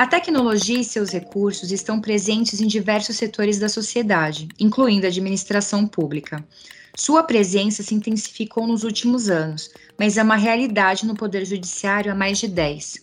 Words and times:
A 0.00 0.06
tecnologia 0.06 0.80
e 0.80 0.82
seus 0.82 1.10
recursos 1.10 1.70
estão 1.70 2.00
presentes 2.00 2.58
em 2.58 2.66
diversos 2.66 3.16
setores 3.16 3.58
da 3.58 3.68
sociedade, 3.68 4.48
incluindo 4.58 5.04
a 5.04 5.10
administração 5.10 5.86
pública. 5.86 6.42
Sua 6.96 7.22
presença 7.22 7.82
se 7.82 7.94
intensificou 7.94 8.66
nos 8.66 8.82
últimos 8.82 9.28
anos, 9.28 9.70
mas 9.98 10.16
é 10.16 10.22
uma 10.22 10.36
realidade 10.36 11.04
no 11.04 11.14
Poder 11.14 11.44
Judiciário 11.44 12.10
há 12.10 12.14
mais 12.14 12.38
de 12.38 12.48
10. 12.48 13.00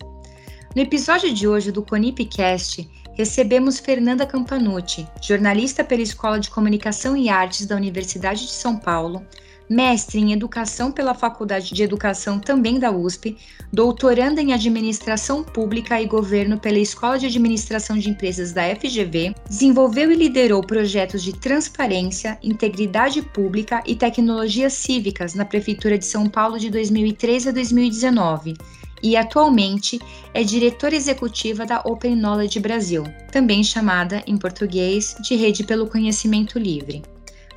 No 0.75 0.81
episódio 0.81 1.31
de 1.31 1.47
hoje 1.47 1.71
do 1.71 1.83
Conipcast, 1.83 2.89
recebemos 3.13 3.77
Fernanda 3.77 4.25
Campanucci, 4.25 5.07
jornalista 5.21 5.83
pela 5.83 6.01
Escola 6.01 6.39
de 6.39 6.49
Comunicação 6.49 7.15
e 7.15 7.29
Artes 7.29 7.67
da 7.67 7.75
Universidade 7.75 8.47
de 8.47 8.53
São 8.53 8.75
Paulo, 8.75 9.23
mestre 9.69 10.19
em 10.19 10.33
Educação 10.33 10.91
pela 10.91 11.13
Faculdade 11.13 11.73
de 11.73 11.83
Educação 11.83 12.39
também 12.39 12.79
da 12.79 12.91
USP, 12.91 13.37
doutoranda 13.71 14.41
em 14.41 14.53
Administração 14.53 15.43
Pública 15.43 16.01
e 16.01 16.05
Governo 16.05 16.59
pela 16.59 16.79
Escola 16.79 17.19
de 17.19 17.25
Administração 17.25 17.97
de 17.97 18.09
Empresas 18.09 18.51
da 18.53 18.63
FGV, 18.75 19.33
desenvolveu 19.49 20.11
e 20.11 20.15
liderou 20.15 20.61
projetos 20.61 21.21
de 21.21 21.33
transparência, 21.33 22.37
integridade 22.41 23.21
pública 23.21 23.83
e 23.85 23.95
tecnologias 23.95 24.73
cívicas 24.73 25.33
na 25.33 25.45
Prefeitura 25.45 25.97
de 25.97 26.05
São 26.05 26.29
Paulo 26.29 26.57
de 26.57 26.69
2013 26.69 27.49
a 27.49 27.51
2019 27.51 28.55
e 29.01 29.15
atualmente 29.15 29.99
é 30.33 30.43
diretora 30.43 30.95
executiva 30.95 31.65
da 31.65 31.81
Open 31.85 32.15
Knowledge 32.15 32.59
Brasil, 32.59 33.03
também 33.31 33.63
chamada, 33.63 34.23
em 34.25 34.37
português, 34.37 35.15
de 35.21 35.35
Rede 35.35 35.63
pelo 35.63 35.87
Conhecimento 35.87 36.57
Livre. 36.57 37.03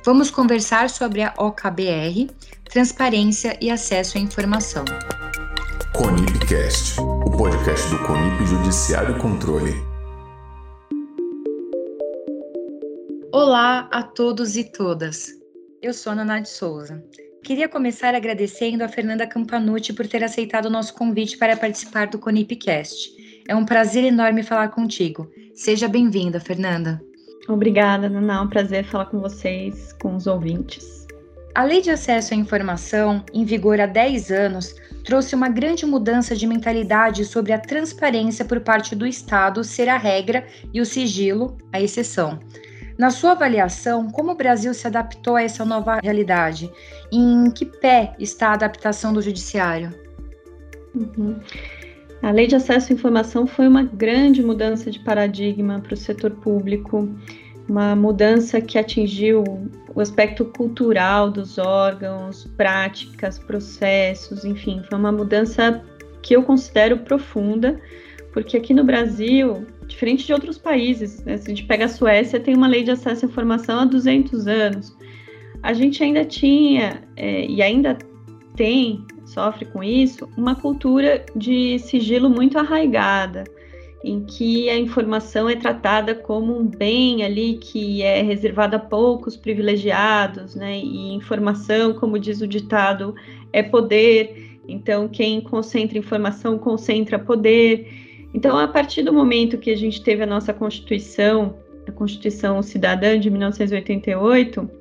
Vamos 0.03 0.31
conversar 0.31 0.89
sobre 0.89 1.21
a 1.21 1.31
OKBR, 1.37 2.27
transparência 2.65 3.55
e 3.61 3.69
acesso 3.69 4.17
à 4.17 4.21
informação. 4.21 4.83
Conipcast, 5.95 6.99
o 6.99 7.29
podcast 7.29 7.87
do 7.91 7.99
Conip 7.99 8.43
Judiciário 8.47 9.19
Controle. 9.19 9.75
Olá 13.31 13.87
a 13.91 14.01
todos 14.01 14.57
e 14.57 14.63
todas. 14.63 15.27
Eu 15.83 15.93
sou 15.93 16.13
a 16.13 16.15
Naná 16.15 16.39
de 16.39 16.49
Souza. 16.49 17.03
Queria 17.43 17.69
começar 17.69 18.15
agradecendo 18.15 18.83
a 18.83 18.87
Fernanda 18.87 19.27
Campanucci 19.27 19.93
por 19.93 20.07
ter 20.07 20.23
aceitado 20.23 20.65
o 20.65 20.71
nosso 20.71 20.95
convite 20.95 21.37
para 21.37 21.55
participar 21.55 22.07
do 22.07 22.17
Conipcast. 22.17 23.11
É 23.47 23.55
um 23.55 23.65
prazer 23.65 24.03
enorme 24.03 24.41
falar 24.41 24.69
contigo. 24.69 25.31
Seja 25.53 25.87
bem-vinda, 25.87 26.39
Fernanda. 26.39 26.99
Obrigada, 27.47 28.09
Naná. 28.09 28.37
É 28.37 28.41
um 28.41 28.47
prazer 28.47 28.85
falar 28.85 29.05
com 29.05 29.19
vocês, 29.19 29.93
com 29.93 30.15
os 30.15 30.27
ouvintes. 30.27 31.07
A 31.53 31.63
Lei 31.63 31.81
de 31.81 31.89
Acesso 31.89 32.33
à 32.33 32.37
Informação, 32.37 33.23
em 33.33 33.43
vigor 33.43 33.79
há 33.79 33.85
10 33.85 34.31
anos, 34.31 34.73
trouxe 35.03 35.35
uma 35.35 35.49
grande 35.49 35.85
mudança 35.85 36.35
de 36.35 36.47
mentalidade 36.47 37.25
sobre 37.25 37.51
a 37.51 37.59
transparência 37.59 38.45
por 38.45 38.61
parte 38.61 38.95
do 38.95 39.05
Estado 39.05 39.63
ser 39.63 39.89
a 39.89 39.97
regra 39.97 40.45
e 40.73 40.79
o 40.79 40.85
sigilo 40.85 41.57
a 41.73 41.81
exceção. 41.81 42.39
Na 42.97 43.09
sua 43.09 43.31
avaliação, 43.31 44.09
como 44.09 44.31
o 44.31 44.35
Brasil 44.35 44.73
se 44.73 44.87
adaptou 44.87 45.35
a 45.35 45.41
essa 45.41 45.65
nova 45.65 45.99
realidade? 46.01 46.71
Em 47.11 47.49
que 47.49 47.65
pé 47.65 48.13
está 48.19 48.49
a 48.49 48.53
adaptação 48.53 49.11
do 49.11 49.21
Judiciário? 49.21 49.93
Uhum. 50.93 51.39
A 52.21 52.29
Lei 52.29 52.45
de 52.45 52.55
Acesso 52.55 52.93
à 52.93 52.95
Informação 52.95 53.47
foi 53.47 53.67
uma 53.67 53.81
grande 53.81 54.43
mudança 54.43 54.91
de 54.91 54.99
paradigma 54.99 55.79
para 55.79 55.95
o 55.95 55.97
setor 55.97 56.31
público, 56.31 57.09
uma 57.67 57.95
mudança 57.95 58.61
que 58.61 58.77
atingiu 58.77 59.43
o 59.95 59.99
aspecto 59.99 60.45
cultural 60.45 61.31
dos 61.31 61.57
órgãos, 61.57 62.45
práticas, 62.55 63.39
processos, 63.39 64.45
enfim, 64.45 64.83
foi 64.87 64.99
uma 64.99 65.11
mudança 65.11 65.83
que 66.21 66.35
eu 66.35 66.43
considero 66.43 66.97
profunda, 66.99 67.81
porque 68.31 68.55
aqui 68.55 68.71
no 68.71 68.83
Brasil, 68.83 69.65
diferente 69.87 70.25
de 70.25 70.31
outros 70.31 70.59
países, 70.59 71.23
né, 71.23 71.37
se 71.37 71.47
a 71.47 71.49
gente 71.49 71.65
pega 71.65 71.85
a 71.85 71.89
Suécia, 71.89 72.39
tem 72.39 72.55
uma 72.55 72.67
lei 72.67 72.83
de 72.83 72.91
acesso 72.91 73.25
à 73.25 73.27
informação 73.27 73.79
há 73.79 73.85
200 73.85 74.47
anos. 74.47 74.95
A 75.63 75.73
gente 75.73 76.03
ainda 76.03 76.23
tinha 76.23 77.01
é, 77.15 77.45
e 77.47 77.63
ainda 77.63 77.97
tem 78.55 79.05
sofre 79.31 79.65
com 79.65 79.83
isso, 79.83 80.27
uma 80.37 80.55
cultura 80.55 81.25
de 81.35 81.79
sigilo 81.79 82.29
muito 82.29 82.57
arraigada, 82.57 83.45
em 84.03 84.23
que 84.23 84.69
a 84.69 84.77
informação 84.77 85.47
é 85.47 85.55
tratada 85.55 86.13
como 86.13 86.57
um 86.57 86.65
bem 86.65 87.23
ali 87.23 87.53
que 87.53 88.01
é 88.01 88.21
reservado 88.21 88.75
a 88.75 88.79
poucos 88.79 89.37
privilegiados, 89.37 90.55
né? 90.55 90.79
E 90.79 91.13
informação, 91.13 91.93
como 91.93 92.19
diz 92.19 92.41
o 92.41 92.47
ditado, 92.47 93.15
é 93.53 93.63
poder. 93.63 94.59
Então, 94.67 95.07
quem 95.07 95.39
concentra 95.39 95.97
informação 95.97 96.57
concentra 96.57 97.17
poder. 97.17 97.87
Então, 98.33 98.57
a 98.57 98.67
partir 98.67 99.03
do 99.03 99.13
momento 99.13 99.57
que 99.57 99.69
a 99.69 99.77
gente 99.77 100.01
teve 100.01 100.23
a 100.23 100.27
nossa 100.27 100.53
Constituição, 100.53 101.55
a 101.87 101.91
Constituição 101.91 102.61
Cidadã 102.61 103.19
de 103.19 103.29
1988, 103.29 104.80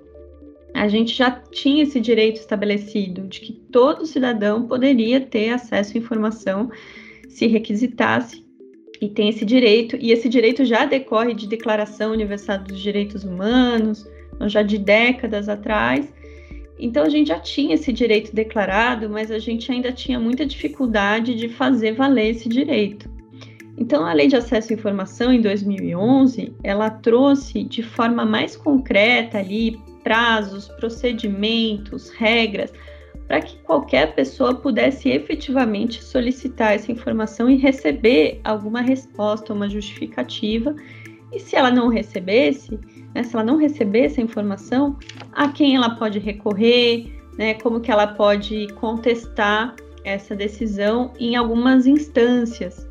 a 0.74 0.88
gente 0.88 1.14
já 1.14 1.30
tinha 1.30 1.82
esse 1.82 2.00
direito 2.00 2.36
estabelecido 2.36 3.26
de 3.26 3.40
que 3.40 3.52
todo 3.52 4.06
cidadão 4.06 4.66
poderia 4.66 5.20
ter 5.20 5.50
acesso 5.50 5.96
à 5.96 5.98
informação 5.98 6.70
se 7.28 7.46
requisitasse 7.46 8.44
e 9.00 9.08
tem 9.08 9.30
esse 9.30 9.44
direito, 9.44 9.96
e 9.98 10.12
esse 10.12 10.28
direito 10.28 10.64
já 10.64 10.84
decorre 10.84 11.32
de 11.32 11.46
Declaração 11.46 12.12
Universal 12.12 12.58
dos 12.58 12.78
Direitos 12.78 13.24
Humanos, 13.24 14.06
já 14.46 14.62
de 14.62 14.76
décadas 14.76 15.48
atrás. 15.48 16.12
Então 16.78 17.04
a 17.04 17.08
gente 17.08 17.28
já 17.28 17.38
tinha 17.38 17.74
esse 17.74 17.92
direito 17.92 18.34
declarado, 18.34 19.08
mas 19.08 19.30
a 19.30 19.38
gente 19.38 19.72
ainda 19.72 19.90
tinha 19.90 20.20
muita 20.20 20.44
dificuldade 20.44 21.34
de 21.34 21.48
fazer 21.48 21.92
valer 21.92 22.30
esse 22.30 22.48
direito. 22.48 23.08
Então 23.76 24.04
a 24.04 24.12
Lei 24.12 24.28
de 24.28 24.36
Acesso 24.36 24.72
à 24.72 24.76
Informação 24.76 25.32
em 25.32 25.40
2011, 25.40 26.52
ela 26.62 26.90
trouxe 26.90 27.64
de 27.64 27.82
forma 27.82 28.26
mais 28.26 28.54
concreta 28.54 29.38
ali 29.38 29.78
prazos, 30.02 30.68
procedimentos, 30.68 32.10
regras, 32.10 32.72
para 33.26 33.40
que 33.40 33.56
qualquer 33.58 34.14
pessoa 34.14 34.54
pudesse 34.54 35.08
efetivamente 35.08 36.02
solicitar 36.02 36.74
essa 36.74 36.90
informação 36.90 37.48
e 37.48 37.56
receber 37.56 38.40
alguma 38.42 38.80
resposta, 38.80 39.54
uma 39.54 39.68
justificativa. 39.68 40.74
E 41.32 41.38
se 41.38 41.54
ela 41.54 41.70
não 41.70 41.88
recebesse, 41.88 42.78
né, 43.14 43.22
se 43.22 43.34
ela 43.34 43.44
não 43.44 43.56
recebesse 43.56 44.20
a 44.20 44.24
informação, 44.24 44.98
a 45.32 45.48
quem 45.48 45.76
ela 45.76 45.90
pode 45.90 46.18
recorrer, 46.18 47.20
né, 47.38 47.54
como 47.54 47.80
que 47.80 47.90
ela 47.90 48.06
pode 48.06 48.66
contestar 48.74 49.76
essa 50.04 50.34
decisão 50.34 51.12
em 51.18 51.36
algumas 51.36 51.86
instâncias. 51.86 52.88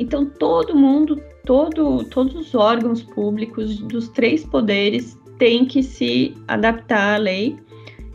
Então 0.00 0.26
todo 0.26 0.76
mundo, 0.76 1.20
todo, 1.44 2.04
todos 2.04 2.34
os 2.34 2.54
órgãos 2.54 3.02
públicos 3.02 3.78
dos 3.78 4.08
três 4.08 4.44
poderes 4.44 5.17
tem 5.38 5.64
que 5.64 5.82
se 5.82 6.34
adaptar 6.46 7.14
à 7.14 7.16
lei. 7.16 7.56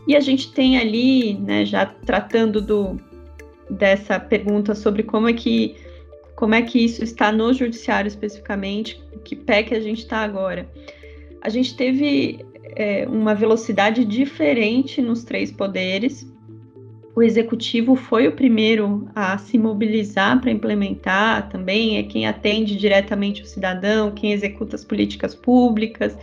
E 0.06 0.14
a 0.14 0.20
gente 0.20 0.52
tem 0.52 0.78
ali, 0.78 1.34
né, 1.34 1.64
já 1.64 1.86
tratando 1.86 2.60
do, 2.60 3.00
dessa 3.70 4.20
pergunta 4.20 4.74
sobre 4.74 5.02
como 5.02 5.28
é 5.28 5.32
que 5.32 5.76
como 6.36 6.54
é 6.54 6.62
que 6.62 6.84
isso 6.84 7.04
está 7.04 7.30
no 7.30 7.52
judiciário 7.54 8.08
especificamente, 8.08 9.00
que 9.24 9.36
pé 9.36 9.62
que 9.62 9.72
a 9.72 9.80
gente 9.80 10.00
está 10.00 10.18
agora. 10.18 10.68
A 11.40 11.48
gente 11.48 11.76
teve 11.76 12.44
é, 12.74 13.06
uma 13.08 13.34
velocidade 13.36 14.04
diferente 14.04 15.00
nos 15.00 15.22
três 15.22 15.52
poderes. 15.52 16.28
O 17.14 17.22
executivo 17.22 17.94
foi 17.94 18.26
o 18.26 18.32
primeiro 18.32 19.08
a 19.14 19.38
se 19.38 19.56
mobilizar 19.56 20.40
para 20.40 20.50
implementar, 20.50 21.48
também 21.48 21.98
é 21.98 22.02
quem 22.02 22.26
atende 22.26 22.76
diretamente 22.76 23.42
o 23.42 23.46
cidadão, 23.46 24.10
quem 24.10 24.32
executa 24.32 24.74
as 24.74 24.84
políticas 24.84 25.36
públicas. 25.36 26.18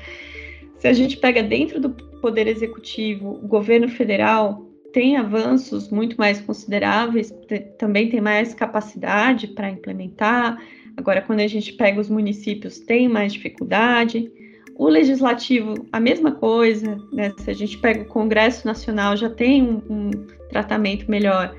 Se 0.81 0.87
a 0.87 0.93
gente 0.93 1.15
pega 1.15 1.43
dentro 1.43 1.79
do 1.79 1.91
Poder 1.91 2.47
Executivo, 2.47 3.33
o 3.33 3.47
governo 3.47 3.87
federal 3.87 4.65
tem 4.91 5.15
avanços 5.15 5.91
muito 5.91 6.15
mais 6.17 6.41
consideráveis, 6.41 7.31
também 7.77 8.09
tem 8.09 8.19
mais 8.19 8.55
capacidade 8.55 9.49
para 9.49 9.69
implementar. 9.69 10.59
Agora, 10.97 11.21
quando 11.21 11.41
a 11.41 11.47
gente 11.47 11.73
pega 11.73 12.01
os 12.01 12.09
municípios, 12.09 12.79
tem 12.79 13.07
mais 13.07 13.33
dificuldade. 13.33 14.31
O 14.75 14.89
legislativo, 14.89 15.75
a 15.91 15.99
mesma 15.99 16.31
coisa, 16.31 16.97
né? 17.13 17.31
Se 17.37 17.51
a 17.51 17.53
gente 17.53 17.77
pega 17.77 18.01
o 18.01 18.07
Congresso 18.07 18.65
Nacional, 18.65 19.15
já 19.15 19.29
tem 19.29 19.61
um, 19.61 19.83
um 19.87 20.09
tratamento 20.49 21.09
melhor, 21.11 21.55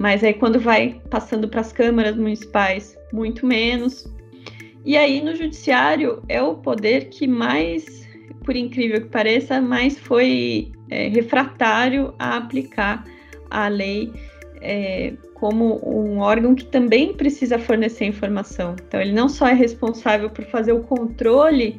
mas 0.00 0.24
aí 0.24 0.34
quando 0.34 0.58
vai 0.58 1.00
passando 1.08 1.46
para 1.46 1.60
as 1.60 1.72
câmaras 1.72 2.16
municipais, 2.16 2.98
muito 3.12 3.46
menos. 3.46 4.12
E 4.84 4.96
aí 4.96 5.22
no 5.22 5.36
judiciário 5.36 6.24
é 6.28 6.42
o 6.42 6.56
poder 6.56 7.04
que 7.08 7.28
mais 7.28 8.03
por 8.44 8.54
incrível 8.54 9.00
que 9.00 9.08
pareça, 9.08 9.60
mas 9.60 9.98
foi 9.98 10.70
é, 10.90 11.08
refratário 11.08 12.14
a 12.18 12.36
aplicar 12.36 13.04
a 13.50 13.68
lei 13.68 14.12
é, 14.60 15.14
como 15.34 15.80
um 15.84 16.20
órgão 16.20 16.54
que 16.54 16.64
também 16.64 17.12
precisa 17.12 17.58
fornecer 17.58 18.06
informação. 18.06 18.76
Então, 18.86 19.00
ele 19.00 19.12
não 19.12 19.28
só 19.28 19.48
é 19.48 19.54
responsável 19.54 20.30
por 20.30 20.44
fazer 20.46 20.72
o 20.72 20.80
controle 20.80 21.76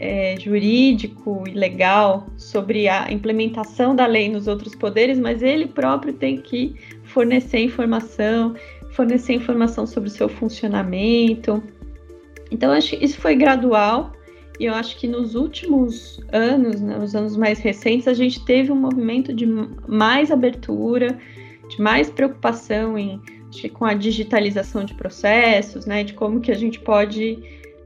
é, 0.00 0.36
jurídico 0.38 1.44
e 1.46 1.52
legal 1.52 2.26
sobre 2.36 2.88
a 2.88 3.10
implementação 3.10 3.94
da 3.94 4.06
lei 4.06 4.28
nos 4.28 4.46
outros 4.46 4.74
poderes, 4.74 5.18
mas 5.18 5.42
ele 5.42 5.66
próprio 5.66 6.12
tem 6.12 6.38
que 6.38 6.74
fornecer 7.04 7.60
informação, 7.60 8.54
fornecer 8.90 9.34
informação 9.34 9.86
sobre 9.86 10.08
o 10.08 10.12
seu 10.12 10.28
funcionamento, 10.28 11.62
Então, 12.50 12.72
acho 12.72 12.90
que 12.90 13.04
isso 13.04 13.18
foi 13.20 13.34
gradual, 13.34 14.12
e 14.58 14.64
eu 14.64 14.74
acho 14.74 14.96
que 14.96 15.06
nos 15.06 15.34
últimos 15.34 16.20
anos, 16.32 16.80
né, 16.80 16.96
nos 16.98 17.14
anos 17.14 17.36
mais 17.36 17.58
recentes, 17.58 18.08
a 18.08 18.14
gente 18.14 18.44
teve 18.44 18.72
um 18.72 18.76
movimento 18.76 19.34
de 19.34 19.46
mais 19.86 20.30
abertura, 20.30 21.18
de 21.68 21.80
mais 21.80 22.08
preocupação 22.08 22.96
em, 22.96 23.20
com 23.74 23.84
a 23.84 23.94
digitalização 23.94 24.84
de 24.84 24.94
processos, 24.94 25.84
né, 25.84 26.04
de 26.04 26.14
como 26.14 26.40
que 26.40 26.50
a 26.50 26.56
gente 26.56 26.80
pode 26.80 27.38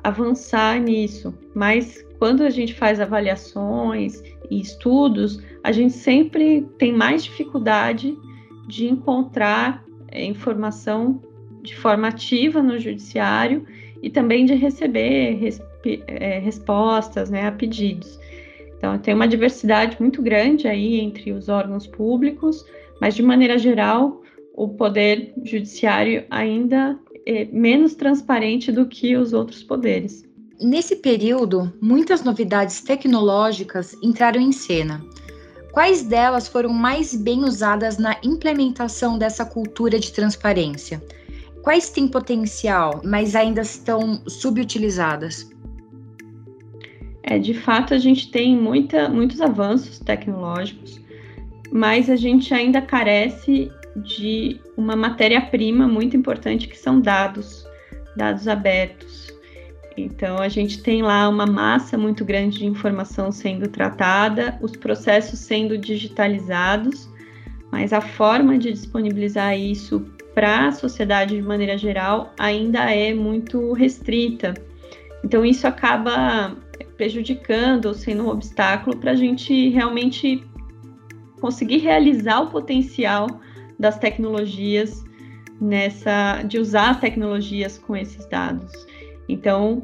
avançar 0.03 0.81
nisso. 0.81 1.35
Mas 1.55 2.05
quando 2.19 2.43
a 2.43 2.51
gente 2.51 2.75
faz 2.75 3.01
avaliações 3.01 4.23
e 4.51 4.61
estudos, 4.61 5.41
a 5.65 5.73
gente 5.73 5.95
sempre 5.95 6.63
tem 6.79 6.93
mais 6.93 7.25
dificuldade 7.25 8.17
de 8.69 8.87
encontrar 8.87 9.85
é, 10.09 10.25
informação 10.25 11.21
de 11.63 11.77
forma 11.77 12.09
ativa 12.09 12.63
no 12.63 12.79
judiciário 12.79 13.67
e 14.03 14.09
também 14.09 14.47
de 14.47 14.55
receber 14.55 15.35
res, 15.35 15.61
é, 16.07 16.39
respostas 16.39 17.31
né, 17.31 17.47
a 17.47 17.53
pedidos. 17.53 18.19
Então, 18.77 18.99
tem 18.99 19.13
uma 19.13 19.29
diversidade 19.29 19.97
muito 20.01 20.23
grande 20.23 20.67
aí 20.67 21.01
entre 21.01 21.33
os 21.33 21.49
órgãos 21.49 21.87
públicos, 21.87 22.65
mas 23.01 23.15
de 23.15 23.23
maneira 23.23 23.59
geral, 23.59 24.23
o 24.55 24.69
poder 24.69 25.33
judiciário 25.45 26.25
ainda 26.31 26.99
é 27.27 27.45
menos 27.47 27.95
transparente 27.95 28.73
do 28.73 28.87
que 28.87 29.17
os 29.17 29.33
outros 29.33 29.63
poderes. 29.63 30.25
Nesse 30.61 30.97
período, 30.97 31.73
muitas 31.81 32.23
novidades 32.23 32.81
tecnológicas 32.83 33.95
entraram 34.03 34.41
em 34.41 34.53
cena. 34.53 35.03
Quais 35.73 36.03
delas 36.03 36.49
foram 36.49 36.71
mais 36.71 37.15
bem 37.15 37.45
usadas 37.45 37.97
na 37.97 38.17
implementação 38.23 39.17
dessa 39.17 39.45
cultura 39.45 39.99
de 39.99 40.13
transparência? 40.13 41.03
Quais 41.63 41.91
têm 41.91 42.09
potencial, 42.09 43.01
mas 43.05 43.37
ainda 43.37 43.61
estão 43.61 44.21
subutilizadas? 44.27 45.49
É, 47.23 47.39
de 47.39 47.55
fato, 47.55 47.95
a 47.95 47.99
gente 47.99 48.31
tem 48.31 48.57
muita, 48.57 49.09
muitos 49.09 49.41
avanços 49.41 49.99
tecnológicos, 49.99 51.01
mas 51.71 52.09
a 52.09 52.17
gente 52.17 52.53
ainda 52.55 52.81
carece 52.81 53.71
de 53.97 54.61
uma 54.77 54.97
matéria-prima 54.97 55.87
muito 55.87 56.17
importante 56.17 56.69
que 56.69 56.79
são 56.79 57.01
dados, 57.01 57.67
dados 58.17 58.49
abertos. 58.49 59.31
Então, 59.97 60.39
a 60.39 60.49
gente 60.49 60.83
tem 60.83 61.03
lá 61.03 61.29
uma 61.29 61.47
massa 61.47 61.99
muito 61.99 62.25
grande 62.25 62.59
de 62.61 62.67
informação 62.67 63.31
sendo 63.31 63.69
tratada, 63.69 64.59
os 64.63 64.73
processos 64.73 65.39
sendo 65.41 65.77
digitalizados, 65.77 67.09
mas 67.71 67.93
a 67.93 68.01
forma 68.01 68.57
de 68.57 68.73
disponibilizar 68.73 69.59
isso 69.59 70.07
para 70.35 70.69
a 70.69 70.73
sociedade 70.73 71.37
de 71.37 71.43
maneira 71.43 71.77
geral 71.77 72.33
ainda 72.39 72.91
é 72.91 73.13
muito 73.13 73.73
restrita. 73.73 74.55
Então, 75.25 75.45
isso 75.45 75.67
acaba 75.67 76.57
prejudicando 76.97 77.87
ou 77.87 77.95
sendo 77.95 78.25
um 78.25 78.29
obstáculo 78.29 78.97
para 78.97 79.13
a 79.13 79.17
gente 79.17 79.71
realmente 79.71 80.45
conseguir 81.41 81.79
realizar 81.79 82.41
o 82.41 82.51
potencial 82.51 83.27
das 83.79 83.99
tecnologias 83.99 85.03
nessa 85.61 86.43
de 86.43 86.59
usar 86.59 86.91
as 86.91 87.01
tecnologias 87.01 87.79
com 87.79 87.97
esses 87.97 88.27
dados. 88.27 88.73
Então, 89.29 89.81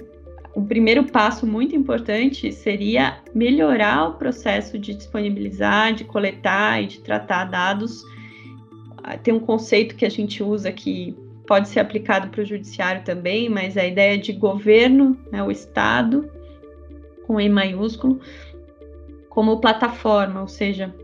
o 0.55 0.63
primeiro 0.63 1.05
passo 1.05 1.47
muito 1.47 1.77
importante 1.77 2.51
seria 2.53 3.19
melhorar 3.35 4.09
o 4.09 4.15
processo 4.15 4.79
de 4.79 4.95
disponibilizar, 4.95 5.95
de 5.95 6.05
coletar 6.05 6.83
e 6.83 6.87
de 6.87 7.01
tratar 7.01 7.45
dados 7.45 8.03
tem 9.23 9.33
um 9.33 9.41
conceito 9.41 9.95
que 9.95 10.05
a 10.05 10.11
gente 10.11 10.43
usa 10.43 10.73
que 10.73 11.17
pode 11.47 11.69
ser 11.69 11.79
aplicado 11.79 12.29
para 12.29 12.43
o 12.43 12.45
judiciário 12.45 13.05
também, 13.05 13.49
mas 13.49 13.77
a 13.77 13.87
ideia 13.87 14.19
de 14.19 14.33
governo, 14.33 15.17
né, 15.31 15.43
o 15.43 15.51
Estado, 15.51 16.29
com 17.27 17.41
E 17.41 17.49
maiúsculo, 17.49 18.21
como 19.29 19.61
plataforma, 19.61 20.41
ou 20.41 20.49
seja, 20.49 20.95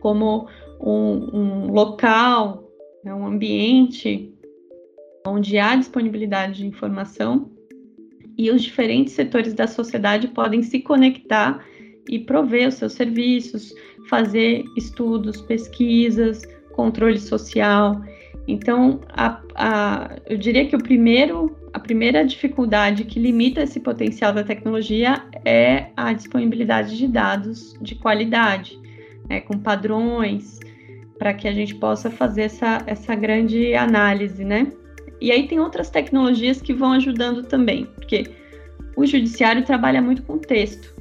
como 0.00 0.48
um, 0.80 1.36
um 1.36 1.72
local, 1.72 2.70
né, 3.04 3.14
um 3.14 3.26
ambiente 3.26 4.32
onde 5.26 5.58
há 5.58 5.76
disponibilidade 5.76 6.58
de 6.58 6.66
informação 6.66 7.50
e 8.36 8.50
os 8.50 8.62
diferentes 8.62 9.12
setores 9.12 9.52
da 9.54 9.66
sociedade 9.66 10.28
podem 10.28 10.62
se 10.62 10.80
conectar 10.80 11.64
e 12.08 12.18
prover 12.18 12.68
os 12.68 12.74
seus 12.74 12.94
serviços, 12.94 13.74
fazer 14.08 14.64
estudos, 14.76 15.40
pesquisas, 15.42 16.42
controle 16.72 17.18
social. 17.18 18.00
Então, 18.46 19.00
a, 19.08 19.40
a, 19.54 20.16
eu 20.26 20.36
diria 20.36 20.66
que 20.66 20.74
o 20.74 20.82
primeiro, 20.82 21.56
a 21.72 21.78
primeira 21.78 22.24
dificuldade 22.24 23.04
que 23.04 23.20
limita 23.20 23.62
esse 23.62 23.80
potencial 23.80 24.32
da 24.32 24.42
tecnologia 24.42 25.22
é 25.44 25.86
a 25.96 26.12
disponibilidade 26.12 26.96
de 26.96 27.06
dados 27.06 27.76
de 27.80 27.94
qualidade, 27.94 28.78
né, 29.28 29.40
com 29.40 29.58
padrões, 29.58 30.58
para 31.18 31.34
que 31.34 31.46
a 31.46 31.52
gente 31.52 31.74
possa 31.74 32.10
fazer 32.10 32.42
essa, 32.42 32.82
essa 32.86 33.14
grande 33.14 33.74
análise, 33.74 34.44
né? 34.44 34.72
E 35.20 35.30
aí 35.30 35.46
tem 35.46 35.60
outras 35.60 35.90
tecnologias 35.90 36.62
que 36.62 36.72
vão 36.72 36.92
ajudando 36.92 37.42
também, 37.42 37.84
porque 37.84 38.24
o 38.96 39.04
judiciário 39.04 39.62
trabalha 39.64 40.00
muito 40.00 40.22
com 40.22 40.38
texto, 40.38 40.94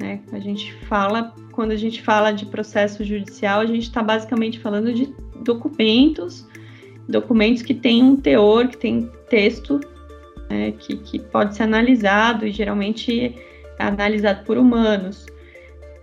né? 0.00 0.20
A 0.32 0.38
gente 0.38 0.72
fala, 0.86 1.34
quando 1.52 1.72
a 1.72 1.76
gente 1.76 2.02
fala 2.02 2.32
de 2.32 2.46
processo 2.46 3.04
judicial, 3.04 3.60
a 3.60 3.66
gente 3.66 3.82
está 3.82 4.02
basicamente 4.02 4.58
falando 4.58 4.92
de 4.92 5.14
documentos, 5.44 6.46
documentos 7.08 7.62
que 7.62 7.74
têm 7.74 8.02
um 8.02 8.16
teor, 8.16 8.68
que 8.68 8.76
tem 8.76 9.10
texto, 9.28 9.80
né, 10.50 10.72
que, 10.72 10.96
que 10.96 11.18
pode 11.18 11.56
ser 11.56 11.64
analisado 11.64 12.46
e 12.46 12.50
geralmente 12.50 13.34
é 13.78 13.84
analisado 13.84 14.44
por 14.44 14.58
humanos. 14.58 15.26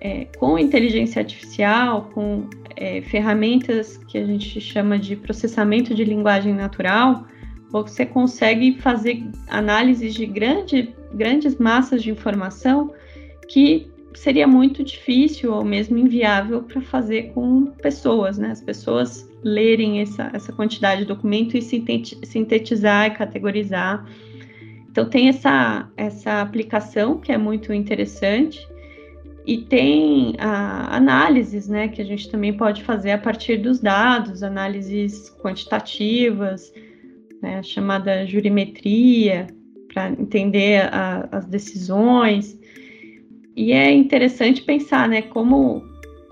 É, 0.01 0.27
com 0.37 0.59
inteligência 0.59 1.19
artificial, 1.19 2.11
com 2.13 2.47
é, 2.75 3.01
ferramentas 3.01 3.97
que 4.07 4.17
a 4.17 4.25
gente 4.25 4.61
chama 4.61 4.99
de 4.99 5.15
processamento 5.15 5.95
de 5.95 6.03
linguagem 6.03 6.53
natural, 6.53 7.25
você 7.71 8.05
consegue 8.05 8.79
fazer 8.79 9.23
análises 9.47 10.13
de 10.13 10.25
grande, 10.25 10.93
grandes 11.13 11.57
massas 11.57 12.03
de 12.03 12.11
informação 12.11 12.93
que 13.47 13.87
seria 14.13 14.47
muito 14.47 14.83
difícil 14.83 15.53
ou 15.53 15.63
mesmo 15.63 15.97
inviável 15.97 16.63
para 16.63 16.81
fazer 16.81 17.31
com 17.33 17.65
pessoas, 17.65 18.37
né? 18.37 18.51
As 18.51 18.61
pessoas 18.61 19.29
lerem 19.45 20.01
essa, 20.01 20.31
essa 20.33 20.51
quantidade 20.51 21.01
de 21.01 21.07
documento 21.07 21.55
e 21.55 21.61
sintetizar 21.61 23.05
e 23.05 23.11
categorizar. 23.11 24.03
Então 24.89 25.07
tem 25.07 25.29
essa, 25.29 25.87
essa 25.95 26.41
aplicação 26.41 27.19
que 27.19 27.31
é 27.31 27.37
muito 27.37 27.71
interessante 27.71 28.67
e 29.45 29.57
tem 29.57 30.33
a, 30.39 30.95
análises, 30.95 31.67
né, 31.67 31.87
que 31.87 32.01
a 32.01 32.05
gente 32.05 32.27
também 32.29 32.57
pode 32.57 32.83
fazer 32.83 33.11
a 33.11 33.17
partir 33.19 33.57
dos 33.57 33.79
dados, 33.79 34.41
análises 34.41 35.29
quantitativas, 35.39 36.73
né, 37.39 37.61
chamada 37.61 38.25
jurimetria, 38.25 39.45
para 39.93 40.09
entender 40.09 40.89
a, 40.91 41.29
as 41.31 41.45
decisões. 41.45 42.59
E 43.55 43.71
é 43.71 43.91
interessante 43.91 44.63
pensar, 44.63 45.07
né, 45.07 45.21
como, 45.21 45.83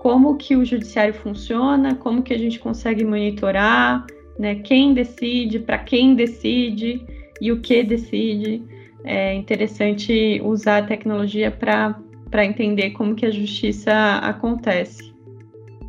como 0.04 0.36
que 0.36 0.54
o 0.54 0.66
judiciário 0.66 1.14
funciona, 1.14 1.94
como 1.94 2.22
que 2.22 2.34
a 2.34 2.38
gente 2.38 2.58
consegue 2.58 3.02
monitorar, 3.02 4.06
né, 4.38 4.56
quem 4.56 4.92
decide, 4.92 5.58
para 5.58 5.78
quem 5.78 6.14
decide 6.14 7.02
e 7.40 7.50
o 7.50 7.62
que 7.62 7.82
decide. 7.82 8.62
É 9.02 9.32
interessante 9.32 10.42
usar 10.44 10.82
a 10.82 10.86
tecnologia 10.86 11.50
para 11.50 12.44
entender 12.44 12.90
como 12.90 13.14
que 13.14 13.24
a 13.24 13.30
justiça 13.30 13.94
acontece. 14.18 15.10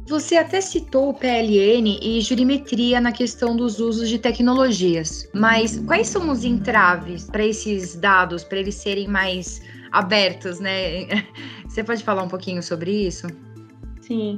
Você 0.08 0.38
até 0.38 0.62
citou 0.62 1.10
o 1.10 1.14
PLN 1.14 2.00
e 2.02 2.22
jurimetria 2.22 3.02
na 3.02 3.12
questão 3.12 3.54
dos 3.54 3.82
usos 3.82 4.08
de 4.08 4.18
tecnologias, 4.18 5.30
mas 5.34 5.78
quais 5.80 6.08
são 6.08 6.30
os 6.30 6.46
entraves 6.46 7.26
para 7.26 7.46
esses 7.46 7.98
dados, 7.98 8.46
para 8.46 8.60
eles 8.60 8.76
serem 8.76 9.10
mais 9.10 9.62
abertos, 9.92 10.62
né? 10.62 11.06
Você 11.68 11.84
pode 11.84 12.02
falar 12.02 12.24
um 12.24 12.30
pouquinho 12.30 12.64
sobre 12.64 12.92
isso? 13.08 13.28
Sim. 14.06 14.36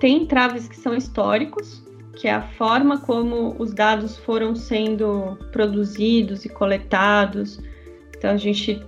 Tem 0.00 0.22
entraves 0.22 0.68
que 0.68 0.76
são 0.76 0.94
históricos, 0.94 1.82
que 2.16 2.28
é 2.28 2.32
a 2.32 2.42
forma 2.42 2.98
como 2.98 3.56
os 3.58 3.72
dados 3.72 4.16
foram 4.18 4.54
sendo 4.54 5.36
produzidos 5.50 6.44
e 6.44 6.48
coletados. 6.48 7.60
Então, 8.16 8.30
a 8.30 8.36
gente 8.36 8.82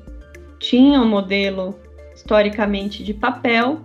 tinha 0.59 1.01
um 1.01 1.09
modelo 1.09 1.75
historicamente 2.15 3.03
de 3.03 3.15
papel 3.15 3.81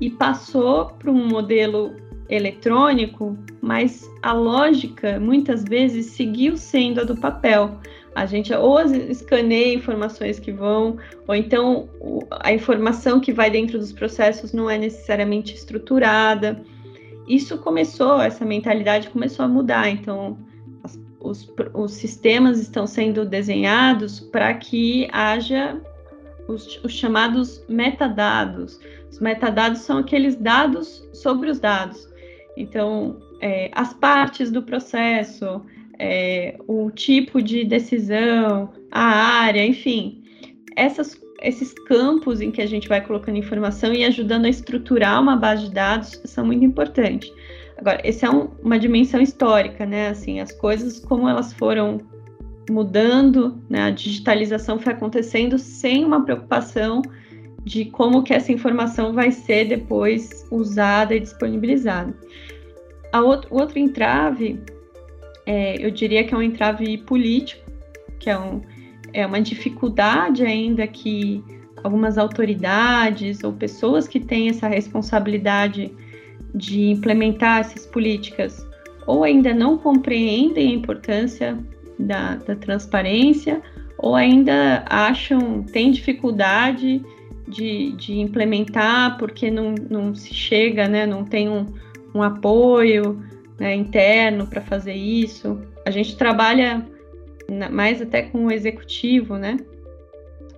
e 0.00 0.10
passou 0.10 0.86
para 0.86 1.10
um 1.10 1.28
modelo 1.28 1.94
eletrônico, 2.28 3.36
mas 3.60 4.08
a 4.22 4.32
lógica 4.32 5.20
muitas 5.20 5.64
vezes 5.64 6.06
seguiu 6.06 6.56
sendo 6.56 7.00
a 7.00 7.04
do 7.04 7.16
papel. 7.16 7.78
A 8.14 8.26
gente 8.26 8.52
ou 8.52 8.80
escaneia 8.80 9.74
informações 9.74 10.38
que 10.38 10.50
vão, 10.50 10.98
ou 11.28 11.34
então 11.34 11.88
a 12.30 12.52
informação 12.52 13.20
que 13.20 13.32
vai 13.32 13.50
dentro 13.50 13.78
dos 13.78 13.92
processos 13.92 14.52
não 14.52 14.68
é 14.68 14.76
necessariamente 14.76 15.54
estruturada. 15.54 16.60
Isso 17.28 17.56
começou, 17.58 18.20
essa 18.20 18.44
mentalidade 18.44 19.10
começou 19.10 19.44
a 19.44 19.48
mudar. 19.48 19.88
Então, 19.88 20.36
os, 21.20 21.52
os 21.74 21.92
sistemas 21.92 22.58
estão 22.58 22.86
sendo 22.86 23.24
desenhados 23.24 24.18
para 24.18 24.54
que 24.54 25.08
haja 25.12 25.80
os, 26.48 26.82
os, 26.82 26.92
chamados 26.92 27.64
metadados. 27.68 28.80
Os 29.10 29.20
metadados 29.20 29.80
são 29.80 29.98
aqueles 29.98 30.34
dados 30.36 31.08
sobre 31.12 31.50
os 31.50 31.60
dados. 31.60 32.08
Então, 32.56 33.18
é, 33.40 33.70
as 33.74 33.94
partes 33.94 34.50
do 34.50 34.62
processo, 34.62 35.62
é, 36.02 36.56
o 36.66 36.90
tipo 36.90 37.42
de 37.42 37.62
decisão, 37.62 38.72
a 38.90 39.04
área, 39.42 39.64
enfim, 39.64 40.24
essas, 40.74 41.20
esses 41.42 41.74
campos 41.86 42.40
em 42.40 42.50
que 42.50 42.62
a 42.62 42.66
gente 42.66 42.88
vai 42.88 43.02
colocando 43.06 43.36
informação 43.36 43.92
e 43.92 44.02
ajudando 44.04 44.46
a 44.46 44.48
estruturar 44.48 45.20
uma 45.20 45.36
base 45.36 45.64
de 45.64 45.74
dados 45.74 46.18
são 46.24 46.46
muito 46.46 46.64
importantes. 46.64 47.30
Agora, 47.76 48.00
essa 48.02 48.26
é 48.26 48.30
um, 48.30 48.48
uma 48.62 48.78
dimensão 48.78 49.20
histórica, 49.20 49.84
né? 49.84 50.08
Assim, 50.08 50.40
as 50.40 50.52
coisas 50.52 51.00
como 51.00 51.28
elas 51.28 51.52
foram 51.52 52.00
mudando, 52.70 53.62
né? 53.68 53.82
A 53.82 53.90
digitalização 53.90 54.78
foi 54.78 54.94
acontecendo 54.94 55.58
sem 55.58 56.02
uma 56.02 56.24
preocupação 56.24 57.02
de 57.62 57.84
como 57.84 58.22
que 58.22 58.32
essa 58.32 58.50
informação 58.50 59.12
vai 59.12 59.30
ser 59.30 59.66
depois 59.66 60.46
usada 60.50 61.14
e 61.14 61.20
disponibilizada. 61.20 62.14
A 63.12 63.20
outro, 63.20 63.54
o 63.54 63.60
outro 63.60 63.78
entrave 63.78 64.58
é, 65.46 65.84
eu 65.84 65.90
diria 65.90 66.24
que 66.24 66.34
é 66.34 66.36
um 66.36 66.42
entrave 66.42 66.98
político, 66.98 67.70
que 68.18 68.28
é, 68.28 68.38
um, 68.38 68.60
é 69.12 69.26
uma 69.26 69.40
dificuldade 69.40 70.44
ainda 70.44 70.86
que 70.86 71.42
algumas 71.82 72.18
autoridades 72.18 73.42
ou 73.42 73.52
pessoas 73.52 74.06
que 74.06 74.20
têm 74.20 74.48
essa 74.48 74.68
responsabilidade 74.68 75.92
de 76.54 76.90
implementar 76.90 77.60
essas 77.60 77.86
políticas 77.86 78.66
ou 79.06 79.24
ainda 79.24 79.54
não 79.54 79.78
compreendem 79.78 80.70
a 80.70 80.74
importância 80.74 81.58
da, 81.98 82.36
da 82.36 82.54
transparência 82.54 83.62
ou 83.98 84.14
ainda 84.14 84.84
acham, 84.88 85.62
têm 85.62 85.90
dificuldade 85.90 87.02
de, 87.46 87.92
de 87.92 88.18
implementar 88.18 89.18
porque 89.18 89.50
não, 89.50 89.74
não 89.90 90.14
se 90.14 90.34
chega, 90.34 90.88
né, 90.88 91.06
não 91.06 91.24
tem 91.24 91.48
um, 91.48 91.66
um 92.14 92.22
apoio, 92.22 93.20
né, 93.60 93.74
interno 93.74 94.46
para 94.46 94.62
fazer 94.62 94.94
isso. 94.94 95.60
A 95.84 95.90
gente 95.90 96.16
trabalha 96.16 96.84
mais 97.70 98.00
até 98.00 98.22
com 98.22 98.46
o 98.46 98.50
executivo, 98.50 99.36
né? 99.36 99.58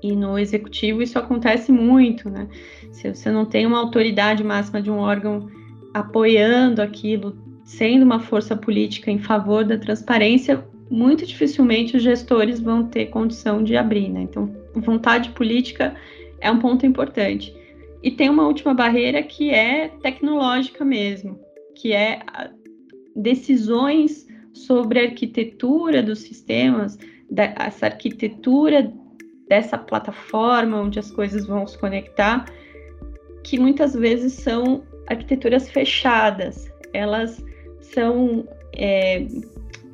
E 0.01 0.15
no 0.15 0.39
executivo 0.39 1.03
isso 1.03 1.19
acontece 1.19 1.73
muito, 1.73 2.31
né? 2.31 2.47
Se 2.93 3.13
você 3.13 3.29
não 3.31 3.45
tem 3.45 3.67
uma 3.67 3.79
autoridade 3.79 4.45
máxima 4.45 4.81
de 4.81 4.91
um 4.91 4.99
órgão 4.99 5.51
apoiando 5.93 6.81
aquilo, 6.81 7.37
sendo 7.65 8.05
uma 8.05 8.21
força 8.21 8.55
política 8.57 9.11
em 9.11 9.19
favor 9.19 9.65
da 9.65 9.77
transparência, 9.77 10.65
muito 10.89 11.27
dificilmente 11.27 11.97
os 11.97 12.03
gestores 12.03 12.61
vão 12.61 12.85
ter 12.85 13.07
condição 13.07 13.65
de 13.65 13.77
abrir, 13.77 14.09
né? 14.11 14.23
Então, 14.23 14.55
vontade 14.77 15.31
política 15.31 15.95
é 16.41 16.51
um 16.51 16.59
ponto 16.59 16.87
importante. 16.87 17.53
E 18.01 18.11
tem 18.11 18.29
uma 18.29 18.47
última 18.47 18.75
barreira 18.75 19.23
que 19.23 19.51
é 19.51 19.89
tecnológica 19.89 20.85
mesmo, 20.85 21.41
que 21.75 21.93
é 21.93 22.21
decisões 23.15 24.27
sobre 24.53 25.01
a 25.01 25.05
arquitetura 25.05 26.03
dos 26.03 26.21
sistemas, 26.21 26.99
da, 27.31 27.55
essa 27.59 27.87
arquitetura 27.87 28.93
dessa 29.49 29.77
plataforma 29.79 30.81
onde 30.81 30.99
as 30.99 31.11
coisas 31.11 31.47
vão 31.47 31.67
se 31.67 31.79
conectar, 31.79 32.47
que 33.43 33.59
muitas 33.59 33.95
vezes 33.95 34.35
são 34.35 34.83
arquiteturas 35.07 35.69
fechadas, 35.69 36.73
elas 36.93 37.45
são 37.81 38.47
é, 38.75 39.27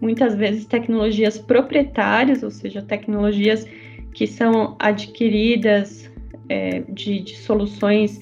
muitas 0.01 0.35
vezes 0.35 0.67
tecnologias 0.67 1.39
proprietárias, 1.39 2.43
ou 2.43 2.51
seja, 2.51 2.83
tecnologias 2.83 3.67
que 4.15 4.27
são 4.27 4.77
adquiridas 4.79 6.11
é, 6.49 6.81
de, 6.89 7.21
de, 7.21 7.37
soluções 7.37 8.21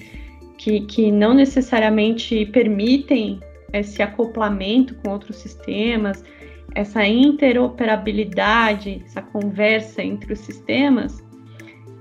que, 0.57 0.81
que 0.81 1.11
não 1.11 1.33
necessariamente 1.33 2.45
permitem 2.47 3.39
esse 3.79 4.01
acoplamento 4.01 4.95
com 4.95 5.11
outros 5.11 5.37
sistemas, 5.37 6.23
essa 6.73 7.05
interoperabilidade, 7.05 9.01
essa 9.05 9.21
conversa 9.21 10.03
entre 10.03 10.33
os 10.33 10.39
sistemas. 10.39 11.23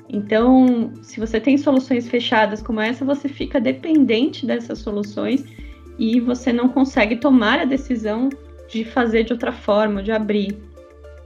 Então, 0.08 0.92
se 1.02 1.18
você 1.18 1.40
tem 1.40 1.56
soluções 1.58 2.08
fechadas 2.08 2.62
como 2.62 2.80
essa, 2.80 3.04
você 3.04 3.28
fica 3.28 3.60
dependente 3.60 4.46
dessas 4.46 4.78
soluções 4.78 5.44
e 5.98 6.20
você 6.20 6.52
não 6.52 6.68
consegue 6.68 7.16
tomar 7.16 7.60
a 7.60 7.64
decisão 7.64 8.28
de 8.68 8.84
fazer 8.84 9.24
de 9.24 9.32
outra 9.32 9.52
forma, 9.52 10.02
de 10.02 10.12
abrir. 10.12 10.56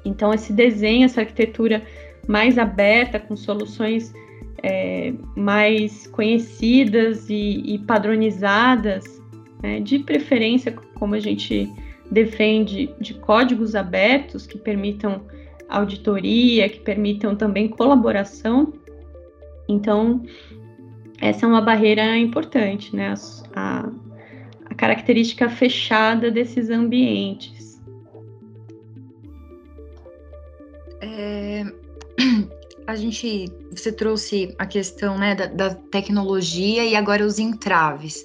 Então, 0.04 0.32
esse 0.32 0.52
desenho, 0.52 1.04
essa 1.04 1.20
arquitetura 1.20 1.82
mais 2.26 2.56
aberta, 2.58 3.18
com 3.18 3.36
soluções 3.36 4.12
é, 4.62 5.12
mais 5.36 6.06
conhecidas 6.06 7.28
e, 7.28 7.62
e 7.64 7.78
padronizadas, 7.78 9.19
né, 9.62 9.80
de 9.80 9.98
preferência, 9.98 10.72
como 10.94 11.14
a 11.14 11.20
gente 11.20 11.70
defende, 12.10 12.94
de 13.00 13.14
códigos 13.14 13.74
abertos 13.74 14.46
que 14.46 14.58
permitam 14.58 15.22
auditoria, 15.68 16.68
que 16.68 16.80
permitam 16.80 17.36
também 17.36 17.68
colaboração. 17.68 18.72
Então, 19.68 20.24
essa 21.20 21.46
é 21.46 21.48
uma 21.48 21.60
barreira 21.60 22.16
importante, 22.16 22.94
né? 22.94 23.14
A, 23.54 23.88
a 24.64 24.74
característica 24.74 25.48
fechada 25.48 26.30
desses 26.30 26.70
ambientes. 26.70 27.80
É, 31.00 31.64
a 32.86 32.96
gente, 32.96 33.46
você 33.70 33.92
trouxe 33.92 34.54
a 34.58 34.66
questão 34.66 35.16
né, 35.16 35.36
da, 35.36 35.46
da 35.46 35.74
tecnologia 35.74 36.84
e 36.84 36.96
agora 36.96 37.24
os 37.24 37.38
entraves 37.38 38.24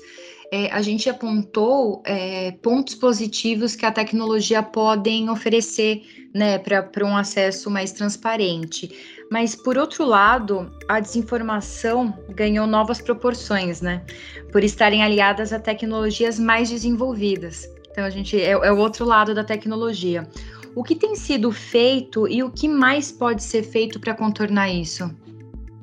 é, 0.56 0.72
a 0.72 0.82
gente 0.82 1.10
apontou 1.10 2.02
é, 2.06 2.52
pontos 2.62 2.96
positivos 2.96 3.76
que 3.76 3.86
a 3.86 3.92
tecnologia 3.92 4.64
podem 4.64 5.30
oferecer 5.30 6.02
né, 6.34 6.58
para 6.58 7.06
um 7.06 7.18
acesso 7.18 7.70
mais 7.70 7.92
transparente. 7.92 8.90
Mas, 9.30 9.54
por 9.54 9.78
outro 9.78 10.06
lado, 10.06 10.72
a 10.88 11.02
desinformação 11.02 12.18
ganhou 12.30 12.66
novas 12.66 13.02
proporções, 13.02 13.82
né? 13.82 14.02
Por 14.50 14.64
estarem 14.64 15.04
aliadas 15.04 15.52
a 15.52 15.60
tecnologias 15.60 16.40
mais 16.40 16.70
desenvolvidas. 16.70 17.70
Então, 17.92 18.06
a 18.06 18.10
gente 18.10 18.40
é, 18.40 18.52
é 18.52 18.72
o 18.72 18.78
outro 18.78 19.04
lado 19.04 19.36
da 19.36 19.44
tecnologia. 19.44 20.26
O 20.74 20.84
que 20.84 20.96
tem 20.96 21.16
sido 21.16 21.52
feito 21.52 22.30
e 22.30 22.42
o 22.44 22.50
que 22.50 22.70
mais 22.70 23.12
pode 23.12 23.44
ser 23.44 23.64
feito 23.64 24.00
para 24.00 24.14
contornar 24.14 24.70
isso? 24.70 25.10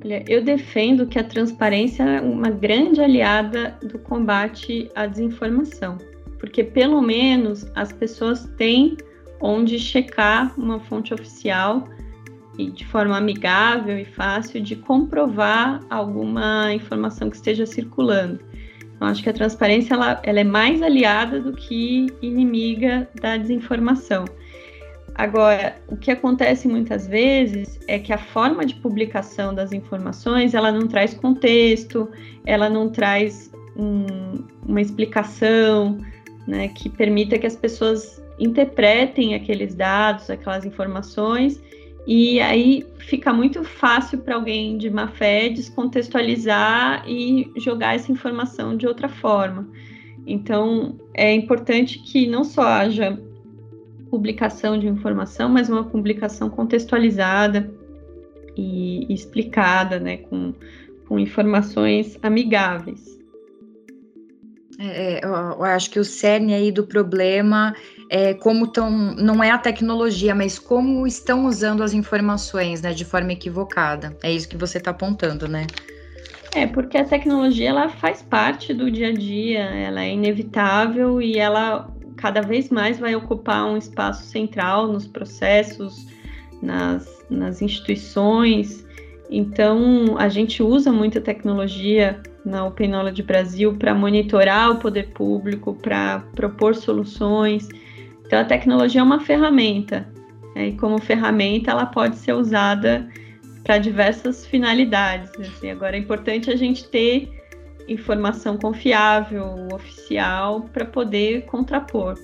Olha, 0.03 0.23
eu 0.27 0.43
defendo 0.43 1.07
que 1.07 1.17
a 1.17 1.23
transparência 1.23 2.03
é 2.03 2.19
uma 2.19 2.49
grande 2.49 2.99
aliada 2.99 3.77
do 3.81 3.97
combate 3.97 4.91
à 4.93 5.05
desinformação, 5.05 5.97
porque 6.39 6.61
pelo 6.61 7.01
menos 7.01 7.65
as 7.73 7.93
pessoas 7.93 8.45
têm 8.57 8.97
onde 9.39 9.79
checar 9.79 10.53
uma 10.59 10.79
fonte 10.81 11.13
oficial 11.13 11.87
e 12.57 12.69
de 12.69 12.85
forma 12.85 13.17
amigável 13.17 13.97
e 13.97 14.03
fácil 14.03 14.61
de 14.61 14.75
comprovar 14.75 15.79
alguma 15.89 16.73
informação 16.73 17.29
que 17.29 17.37
esteja 17.37 17.65
circulando. 17.65 18.39
Então, 18.95 19.07
acho 19.07 19.23
que 19.23 19.29
a 19.29 19.33
transparência 19.33 19.93
ela, 19.93 20.21
ela 20.23 20.39
é 20.39 20.43
mais 20.43 20.81
aliada 20.81 21.39
do 21.39 21.53
que 21.53 22.07
inimiga 22.21 23.07
da 23.21 23.37
desinformação. 23.37 24.25
Agora, 25.15 25.75
o 25.87 25.95
que 25.95 26.09
acontece 26.09 26.67
muitas 26.67 27.07
vezes 27.07 27.79
é 27.87 27.99
que 27.99 28.11
a 28.11 28.17
forma 28.17 28.65
de 28.65 28.75
publicação 28.75 29.53
das 29.53 29.71
informações 29.71 30.53
ela 30.55 30.71
não 30.71 30.87
traz 30.87 31.13
contexto, 31.13 32.09
ela 32.45 32.67
não 32.67 32.89
traz 32.89 33.51
um, 33.77 34.43
uma 34.67 34.81
explicação 34.81 35.99
né, 36.47 36.67
que 36.69 36.89
permita 36.89 37.37
que 37.37 37.45
as 37.45 37.55
pessoas 37.55 38.21
interpretem 38.39 39.35
aqueles 39.35 39.75
dados, 39.75 40.29
aquelas 40.31 40.65
informações, 40.65 41.61
e 42.07 42.39
aí 42.41 42.85
fica 42.97 43.31
muito 43.31 43.63
fácil 43.63 44.17
para 44.17 44.35
alguém 44.35 44.77
de 44.77 44.89
má 44.89 45.07
fé 45.07 45.47
descontextualizar 45.47 47.07
e 47.07 47.51
jogar 47.57 47.95
essa 47.95 48.11
informação 48.11 48.75
de 48.75 48.87
outra 48.87 49.07
forma. 49.07 49.69
Então, 50.25 50.97
é 51.13 51.33
importante 51.33 51.99
que 51.99 52.27
não 52.27 52.43
só 52.43 52.63
haja 52.63 53.17
publicação 54.13 54.77
de 54.77 54.85
informação, 54.87 55.49
mas 55.49 55.69
uma 55.69 55.85
publicação 55.85 56.47
contextualizada 56.47 57.67
e, 58.55 59.11
explicada, 59.11 59.99
né, 59.99 60.17
com, 60.17 60.53
com 61.07 61.17
informações 61.17 62.15
amigáveis. 62.21 63.19
É, 64.77 65.15
é, 65.15 65.25
eu, 65.25 65.31
eu 65.31 65.63
acho 65.63 65.89
que 65.89 65.99
o 65.99 66.05
cerne 66.05 66.53
aí 66.53 66.71
do 66.71 66.83
problema 66.85 67.75
é 68.07 68.35
como 68.35 68.67
tão, 68.67 68.91
não 69.15 69.43
é 69.43 69.49
a 69.49 69.57
tecnologia, 69.57 70.35
mas 70.35 70.59
como 70.59 71.07
estão 71.07 71.47
usando 71.47 71.81
as 71.81 71.91
informações, 71.91 72.83
né, 72.83 72.93
de 72.93 73.05
forma 73.05 73.31
equivocada. 73.31 74.15
É 74.21 74.31
isso 74.31 74.47
que 74.47 74.57
você 74.57 74.77
está 74.77 74.91
apontando, 74.91 75.47
né? 75.47 75.65
É, 76.53 76.67
porque 76.67 76.99
a 76.99 77.03
tecnologia 77.03 77.69
ela 77.69 77.89
faz 77.89 78.21
parte 78.21 78.75
do 78.75 78.91
dia 78.91 79.07
a 79.07 79.11
dia, 79.11 79.63
ela 79.63 80.03
é 80.03 80.13
inevitável 80.13 81.19
e 81.19 81.39
ela 81.39 81.91
cada 82.23 82.39
vez 82.39 82.69
mais 82.69 82.97
vai 82.97 83.13
ocupar 83.13 83.65
um 83.65 83.75
espaço 83.75 84.23
central 84.23 84.87
nos 84.87 85.05
processos, 85.05 86.07
nas, 86.61 87.21
nas 87.29 87.61
instituições. 87.61 88.87
Então, 89.29 90.15
a 90.17 90.29
gente 90.29 90.63
usa 90.63 90.89
muita 90.89 91.19
tecnologia 91.19 92.17
na 92.45 92.65
Open 92.65 92.87
Knowledge 92.87 93.23
Brasil 93.23 93.73
para 93.73 93.93
monitorar 93.93 94.71
o 94.71 94.77
poder 94.77 95.09
público, 95.09 95.73
para 95.73 96.21
propor 96.33 96.75
soluções. 96.75 97.67
Então, 98.25 98.39
a 98.39 98.45
tecnologia 98.45 99.01
é 99.01 99.03
uma 99.03 99.19
ferramenta, 99.19 100.07
né? 100.55 100.69
e 100.69 100.77
como 100.77 101.01
ferramenta, 101.01 101.71
ela 101.71 101.87
pode 101.87 102.15
ser 102.15 102.31
usada 102.31 103.05
para 103.65 103.79
diversas 103.79 104.45
finalidades. 104.45 105.29
Assim. 105.37 105.71
Agora, 105.71 105.97
é 105.97 105.99
importante 105.99 106.49
a 106.49 106.55
gente 106.55 106.87
ter 106.87 107.42
informação 107.87 108.57
confiável, 108.57 109.67
oficial, 109.73 110.61
para 110.73 110.85
poder 110.85 111.45
contrapor. 111.45 112.17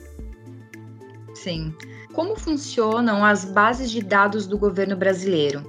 Sim. 1.33 1.73
Como 2.13 2.35
funcionam 2.35 3.23
as 3.23 3.45
bases 3.45 3.91
de 3.91 4.01
dados 4.01 4.45
do 4.47 4.57
governo 4.57 4.95
brasileiro? 4.95 5.63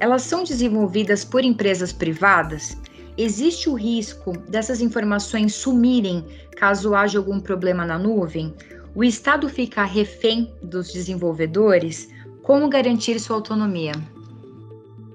Elas 0.00 0.22
são 0.22 0.44
desenvolvidas 0.44 1.24
por 1.24 1.42
empresas 1.42 1.92
privadas? 1.92 2.76
Existe 3.16 3.68
o 3.68 3.74
risco 3.74 4.32
dessas 4.48 4.80
informações 4.80 5.54
sumirem 5.54 6.24
caso 6.56 6.94
haja 6.94 7.18
algum 7.18 7.40
problema 7.40 7.84
na 7.84 7.98
nuvem? 7.98 8.54
O 8.94 9.02
Estado 9.02 9.48
fica 9.48 9.82
refém 9.84 10.52
dos 10.62 10.92
desenvolvedores? 10.92 12.08
Como 12.42 12.68
garantir 12.68 13.18
sua 13.18 13.36
autonomia? 13.36 13.92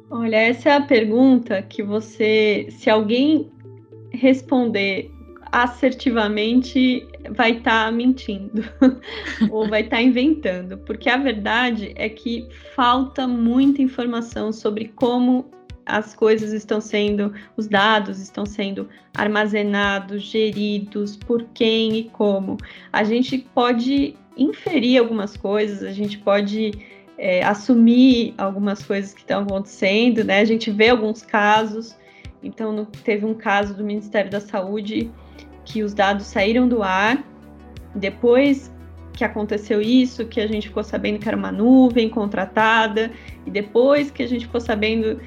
Olha, 0.10 0.36
essa 0.36 0.70
é 0.70 0.74
a 0.74 0.82
pergunta 0.82 1.62
que 1.62 1.82
você, 1.82 2.68
se 2.70 2.90
alguém 2.90 3.53
responder 4.14 5.12
assertivamente, 5.52 7.08
vai 7.30 7.52
estar 7.52 7.86
tá 7.86 7.92
mentindo 7.92 8.64
ou 9.52 9.70
vai 9.70 9.82
estar 9.82 9.98
tá 9.98 10.02
inventando, 10.02 10.80
porque 10.80 11.10
a 11.10 11.18
verdade 11.18 11.94
é 11.96 12.10
que 12.10 12.48
falta 12.76 13.28
muita 13.28 13.82
informação 13.82 14.52
sobre 14.52 14.92
como 14.96 15.52
as 15.86 16.16
coisas 16.16 16.54
estão 16.54 16.82
sendo, 16.82 17.34
os 17.56 17.68
dados 17.68 18.20
estão 18.20 18.46
sendo 18.46 18.90
armazenados, 19.16 20.24
geridos, 20.24 21.18
por 21.18 21.44
quem 21.54 21.98
e 21.98 22.04
como. 22.06 22.58
A 22.92 23.04
gente 23.04 23.38
pode 23.54 24.16
inferir 24.36 25.00
algumas 25.00 25.38
coisas, 25.38 25.84
a 25.84 25.92
gente 25.92 26.18
pode 26.18 26.72
é, 27.18 27.44
assumir 27.44 28.34
algumas 28.38 28.84
coisas 28.84 29.14
que 29.14 29.22
estão 29.22 29.44
acontecendo, 29.44 30.24
né? 30.24 30.40
A 30.40 30.46
gente 30.46 30.72
vê 30.72 30.90
alguns 30.90 31.22
casos. 31.22 31.96
Então, 32.44 32.72
no, 32.72 32.86
teve 32.86 33.26
um 33.26 33.34
caso 33.34 33.74
do 33.74 33.84
Ministério 33.84 34.30
da 34.30 34.40
Saúde 34.40 35.10
que 35.66 35.82
os 35.82 35.94
dados 35.94 36.26
saíram 36.26 36.68
do 36.68 36.84
ar. 36.84 37.24
Depois 37.96 38.72
que 39.14 39.24
aconteceu 39.24 39.82
isso, 39.82 40.26
que 40.26 40.42
a 40.42 40.48
gente 40.48 40.68
ficou 40.68 40.84
sabendo 40.84 41.20
que 41.20 41.28
era 41.28 41.38
uma 41.38 41.52
nuvem 41.52 42.10
contratada, 42.10 43.12
e 43.46 43.52
depois 43.52 44.10
que 44.12 44.24
a 44.24 44.28
gente 44.28 44.46
ficou 44.46 44.60
sabendo 44.60 45.22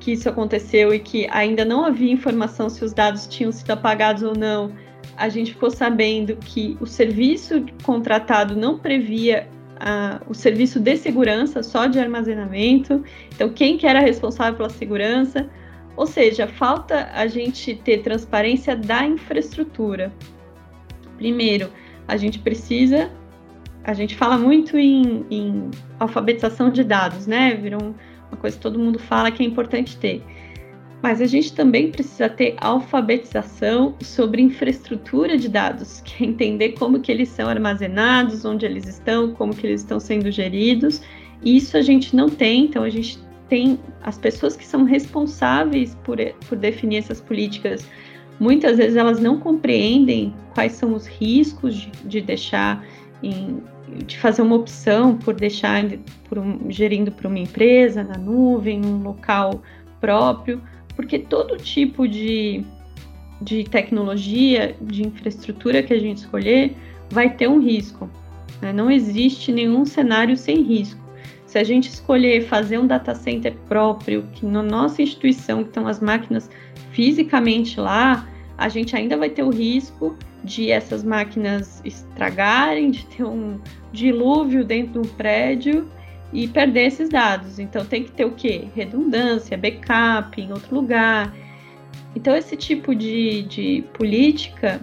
que 0.00 0.12
isso 0.12 0.28
aconteceu 0.28 0.92
e 0.92 0.98
que 0.98 1.28
ainda 1.30 1.64
não 1.64 1.84
havia 1.84 2.12
informação 2.12 2.68
se 2.68 2.84
os 2.84 2.92
dados 2.92 3.26
tinham 3.26 3.52
sido 3.52 3.70
apagados 3.70 4.22
ou 4.22 4.36
não, 4.36 4.72
a 5.16 5.28
gente 5.28 5.52
ficou 5.52 5.70
sabendo 5.70 6.36
que 6.36 6.76
o 6.80 6.86
serviço 6.86 7.64
contratado 7.84 8.56
não 8.56 8.78
previa 8.78 9.46
o 10.28 10.34
serviço 10.34 10.78
de 10.78 10.96
segurança 10.96 11.62
só 11.62 11.86
de 11.86 11.98
armazenamento. 11.98 13.02
Então, 13.34 13.48
quem 13.48 13.78
que 13.78 13.86
era 13.86 14.00
responsável 14.00 14.54
pela 14.54 14.68
segurança? 14.68 15.48
Ou 16.00 16.06
seja, 16.06 16.46
falta 16.46 17.10
a 17.12 17.26
gente 17.26 17.74
ter 17.74 17.98
transparência 17.98 18.74
da 18.74 19.04
infraestrutura. 19.04 20.10
Primeiro, 21.18 21.70
a 22.08 22.16
gente 22.16 22.38
precisa, 22.38 23.10
a 23.84 23.92
gente 23.92 24.16
fala 24.16 24.38
muito 24.38 24.78
em, 24.78 25.26
em 25.30 25.70
alfabetização 25.98 26.70
de 26.70 26.82
dados, 26.84 27.26
né? 27.26 27.54
Virou 27.54 27.94
uma 28.30 28.38
coisa 28.38 28.56
que 28.56 28.62
todo 28.62 28.78
mundo 28.78 28.98
fala 28.98 29.30
que 29.30 29.42
é 29.42 29.46
importante 29.46 29.98
ter. 29.98 30.24
Mas 31.02 31.20
a 31.20 31.26
gente 31.26 31.52
também 31.52 31.90
precisa 31.90 32.30
ter 32.30 32.56
alfabetização 32.62 33.94
sobre 34.00 34.40
infraestrutura 34.40 35.36
de 35.36 35.50
dados, 35.50 36.00
que 36.00 36.24
é 36.24 36.26
entender 36.26 36.70
como 36.78 37.00
que 37.00 37.12
eles 37.12 37.28
são 37.28 37.46
armazenados, 37.46 38.46
onde 38.46 38.64
eles 38.64 38.88
estão, 38.88 39.34
como 39.34 39.54
que 39.54 39.66
eles 39.66 39.82
estão 39.82 40.00
sendo 40.00 40.30
geridos. 40.30 41.02
Isso 41.44 41.76
a 41.76 41.82
gente 41.82 42.16
não 42.16 42.30
tem, 42.30 42.64
então 42.64 42.84
a 42.84 42.88
gente 42.88 43.18
tem 43.50 43.80
as 44.02 44.16
pessoas 44.16 44.56
que 44.56 44.64
são 44.64 44.84
responsáveis 44.84 45.94
por, 46.04 46.16
por 46.48 46.56
definir 46.56 46.98
essas 46.98 47.20
políticas, 47.20 47.86
muitas 48.38 48.78
vezes 48.78 48.96
elas 48.96 49.20
não 49.20 49.38
compreendem 49.38 50.32
quais 50.54 50.72
são 50.72 50.94
os 50.94 51.06
riscos 51.06 51.74
de, 51.74 51.90
de 52.04 52.20
deixar 52.20 52.86
em, 53.22 53.60
de 54.06 54.16
fazer 54.16 54.40
uma 54.42 54.54
opção 54.54 55.16
por 55.16 55.34
deixar 55.34 55.84
por 56.28 56.38
um, 56.38 56.70
gerindo 56.70 57.10
para 57.10 57.26
uma 57.26 57.40
empresa 57.40 58.04
na 58.04 58.16
nuvem, 58.16 58.78
num 58.78 59.02
local 59.02 59.60
próprio, 60.00 60.62
porque 60.94 61.18
todo 61.18 61.56
tipo 61.56 62.06
de, 62.06 62.64
de 63.42 63.64
tecnologia, 63.64 64.76
de 64.80 65.02
infraestrutura 65.02 65.82
que 65.82 65.92
a 65.92 65.98
gente 65.98 66.18
escolher, 66.18 66.76
vai 67.10 67.34
ter 67.34 67.48
um 67.48 67.60
risco. 67.60 68.08
Né? 68.62 68.72
Não 68.72 68.88
existe 68.88 69.50
nenhum 69.50 69.84
cenário 69.84 70.36
sem 70.36 70.62
risco. 70.62 71.00
Se 71.50 71.58
a 71.58 71.64
gente 71.64 71.88
escolher 71.88 72.42
fazer 72.42 72.78
um 72.78 72.86
data 72.86 73.12
center 73.12 73.56
próprio, 73.68 74.22
que 74.34 74.46
na 74.46 74.62
nossa 74.62 75.02
instituição, 75.02 75.64
que 75.64 75.70
estão 75.70 75.88
as 75.88 75.98
máquinas 75.98 76.48
fisicamente 76.92 77.80
lá, 77.80 78.28
a 78.56 78.68
gente 78.68 78.94
ainda 78.94 79.16
vai 79.16 79.28
ter 79.28 79.42
o 79.42 79.50
risco 79.50 80.16
de 80.44 80.70
essas 80.70 81.02
máquinas 81.02 81.82
estragarem, 81.84 82.92
de 82.92 83.04
ter 83.06 83.24
um 83.24 83.58
dilúvio 83.90 84.64
dentro 84.64 85.02
de 85.02 85.08
um 85.08 85.14
prédio 85.14 85.90
e 86.32 86.46
perder 86.46 86.86
esses 86.86 87.08
dados. 87.08 87.58
Então 87.58 87.84
tem 87.84 88.04
que 88.04 88.12
ter 88.12 88.26
o 88.26 88.30
quê? 88.30 88.68
Redundância, 88.72 89.58
backup 89.58 90.40
em 90.40 90.52
outro 90.52 90.72
lugar. 90.72 91.34
Então 92.14 92.36
esse 92.36 92.56
tipo 92.56 92.94
de, 92.94 93.42
de 93.42 93.84
política, 93.94 94.80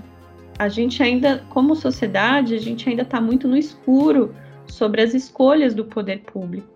a 0.59 0.67
gente 0.67 1.01
ainda, 1.01 1.45
como 1.47 1.77
sociedade, 1.77 2.55
a 2.55 2.59
gente 2.59 2.89
ainda 2.89 3.03
está 3.03 3.21
muito 3.21 3.47
no 3.47 3.55
escuro 3.55 4.35
sobre 4.67 5.01
as 5.01 5.13
escolhas 5.13 5.73
do 5.73 5.85
poder 5.85 6.19
público. 6.19 6.67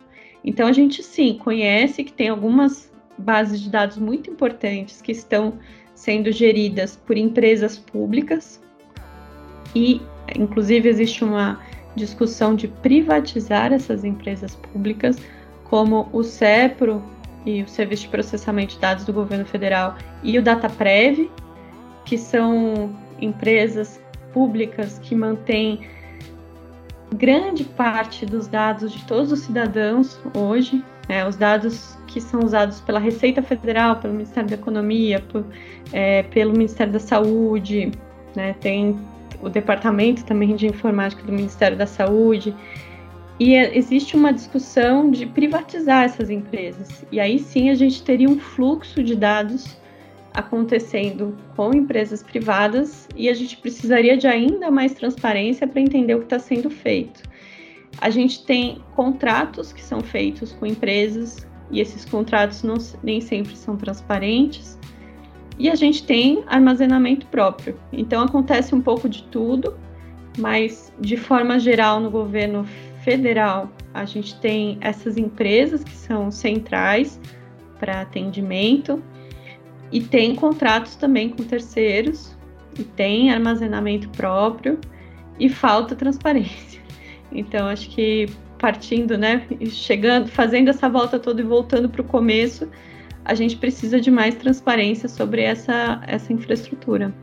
Então 0.44 0.68
a 0.68 0.72
gente 0.72 1.04
sim 1.04 1.38
conhece 1.38 2.04
que 2.04 2.12
tem 2.12 2.30
algumas 2.30 2.92
bases 3.18 3.62
de 3.62 3.70
dados 3.70 3.98
muito 3.98 4.30
importantes 4.30 5.02
que 5.02 5.12
estão 5.12 5.60
sendo 5.94 6.32
geridas 6.32 6.96
por 6.96 7.16
empresas 7.18 7.78
públicas 7.78 8.62
e 9.76 10.02
inclusive 10.36 10.90
existe 10.90 11.24
uma 11.24 11.60
discussão 11.96 12.56
de 12.56 12.68
privatizar 12.68 13.74
essas 13.74 14.04
empresas 14.04 14.56
públicas, 14.56 15.18
como 15.66 16.10
o 16.12 16.24
CEPRO 16.24 17.04
e 17.46 17.62
o 17.62 17.68
Serviço 17.68 18.04
de 18.04 18.10
Processamento 18.10 18.76
de 18.76 18.80
Dados 18.80 19.06
do 19.06 19.14
Governo 19.14 19.46
Federal 19.46 19.98
e 20.24 20.38
o 20.38 20.42
DataPrev, 20.42 21.30
que 22.06 22.18
são 22.18 22.96
empresas 23.20 24.02
públicas 24.34 25.00
que 25.00 25.16
mantêm 25.16 25.82
grande 27.16 27.64
parte 27.64 28.26
dos 28.26 28.48
dados 28.48 28.92
de 28.92 29.04
todos 29.06 29.32
os 29.32 29.40
cidadãos 29.40 30.20
hoje, 30.34 30.84
né, 31.08 31.28
os 31.28 31.36
dados 31.36 31.98
que 32.08 32.22
são 32.22 32.42
usados 32.42 32.80
pela 32.82 33.00
Receita 33.00 33.42
Federal, 33.42 33.98
pelo 33.98 34.14
Ministério 34.14 34.50
da 34.50 34.56
Economia, 34.56 35.20
por, 35.20 35.46
é, 35.92 36.24
pelo 36.24 36.52
Ministério 36.52 36.94
da 36.94 37.00
Saúde, 37.00 37.92
né, 38.36 38.56
tem 38.60 38.98
o 39.42 39.50
departamento 39.50 40.24
também 40.24 40.56
de 40.56 40.68
informática 40.68 41.24
do 41.24 41.32
Ministério 41.32 41.78
da 41.78 41.88
Saúde. 41.88 42.56
E 43.40 43.56
é, 43.56 43.76
existe 43.76 44.16
uma 44.16 44.32
discussão 44.32 45.10
de 45.10 45.26
privatizar 45.26 46.04
essas 46.04 46.30
empresas. 46.30 47.04
E 47.12 47.20
aí 47.20 47.40
sim 47.40 47.70
a 47.70 47.76
gente 47.76 48.04
teria 48.04 48.30
um 48.30 48.40
fluxo 48.40 49.04
de 49.04 49.16
dados 49.16 49.81
acontecendo 50.34 51.36
com 51.56 51.74
empresas 51.74 52.24
privadas 52.24 53.08
e 53.16 53.30
a 53.30 53.34
gente 53.34 53.58
precisaria 53.58 54.18
de 54.18 54.28
ainda 54.28 54.72
mais 54.72 54.94
transparência 54.94 55.68
para 55.68 55.82
entender 55.82 56.16
o 56.16 56.20
que 56.20 56.26
está 56.26 56.40
sendo 56.40 56.70
feito. 56.70 57.24
A 58.00 58.10
gente 58.10 58.46
tem 58.46 58.82
contratos 58.96 59.74
que 59.74 59.84
são 59.84 60.02
feitos 60.02 60.54
com 60.54 60.66
empresas 60.66 61.46
e 61.70 61.80
esses 61.80 62.06
contratos 62.06 62.64
não, 62.64 62.76
nem 63.04 63.20
sempre 63.20 63.56
são 63.56 63.76
transparentes. 63.76 64.80
E 65.60 65.70
a 65.70 65.76
gente 65.76 66.04
tem 66.04 66.44
armazenamento 66.48 67.26
próprio. 67.28 67.78
Então 67.92 68.24
acontece 68.24 68.74
um 68.74 68.82
pouco 68.82 69.08
de 69.08 69.24
tudo, 69.24 69.78
mas 70.38 70.94
de 71.00 71.18
forma 71.18 71.60
geral 71.60 72.00
no 72.00 72.10
governo 72.10 72.66
federal 73.04 73.70
a 73.94 74.06
gente 74.06 74.40
tem 74.40 74.78
essas 74.80 75.18
empresas 75.18 75.84
que 75.84 75.96
são 75.96 76.32
centrais 76.32 77.20
para 77.80 78.02
atendimento 78.02 79.04
e 79.92 80.02
tem 80.02 80.36
contratos 80.36 80.96
também 80.96 81.30
com 81.30 81.44
terceiros 81.44 82.36
e 82.78 82.84
tem 82.84 83.32
armazenamento 83.32 84.10
próprio 84.10 84.80
e 85.40 85.50
falta 85.50 85.96
transparência. 85.96 86.82
Então 87.34 87.68
acho 87.68 87.90
que 87.92 88.28
partindo, 88.60 89.18
né, 89.18 89.48
chegando, 89.68 90.28
fazendo 90.28 90.70
essa 90.70 90.90
volta 90.90 91.18
toda 91.18 91.40
e 91.40 91.46
voltando 91.46 91.88
para 91.88 92.02
o 92.02 92.04
começo, 92.04 92.68
a 93.24 93.34
gente 93.34 93.56
precisa 93.56 94.02
de 94.02 94.12
mais 94.12 94.36
transparência 94.36 95.08
sobre 95.08 95.42
essa, 95.42 96.02
essa 96.06 96.34
infraestrutura. 96.34 97.14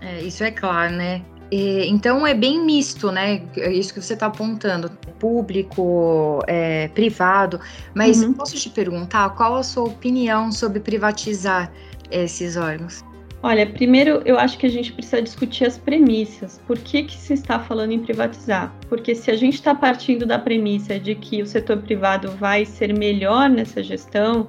É, 0.00 0.22
isso 0.22 0.44
é 0.44 0.52
claro, 0.52 0.94
né? 0.94 1.22
Então 1.50 2.26
é 2.26 2.34
bem 2.34 2.64
misto, 2.64 3.10
né? 3.10 3.42
É 3.56 3.72
isso 3.72 3.92
que 3.94 4.02
você 4.02 4.12
está 4.12 4.26
apontando, 4.26 4.90
público, 5.18 6.42
é, 6.46 6.88
privado. 6.88 7.58
Mas 7.94 8.22
uhum. 8.22 8.34
posso 8.34 8.54
te 8.56 8.68
perguntar 8.68 9.30
qual 9.30 9.56
a 9.56 9.62
sua 9.62 9.84
opinião 9.84 10.52
sobre 10.52 10.78
privatizar 10.80 11.72
esses 12.10 12.56
órgãos? 12.56 13.04
Olha, 13.40 13.64
primeiro 13.66 14.20
eu 14.24 14.36
acho 14.36 14.58
que 14.58 14.66
a 14.66 14.70
gente 14.70 14.92
precisa 14.92 15.22
discutir 15.22 15.64
as 15.64 15.78
premissas. 15.78 16.60
Por 16.66 16.76
que, 16.76 17.04
que 17.04 17.16
se 17.16 17.34
está 17.34 17.60
falando 17.60 17.92
em 17.92 18.00
privatizar? 18.00 18.74
Porque 18.88 19.14
se 19.14 19.30
a 19.30 19.36
gente 19.36 19.54
está 19.54 19.74
partindo 19.74 20.26
da 20.26 20.38
premissa 20.38 20.98
de 20.98 21.14
que 21.14 21.40
o 21.40 21.46
setor 21.46 21.78
privado 21.78 22.32
vai 22.32 22.64
ser 22.64 22.92
melhor 22.92 23.48
nessa 23.48 23.80
gestão, 23.80 24.48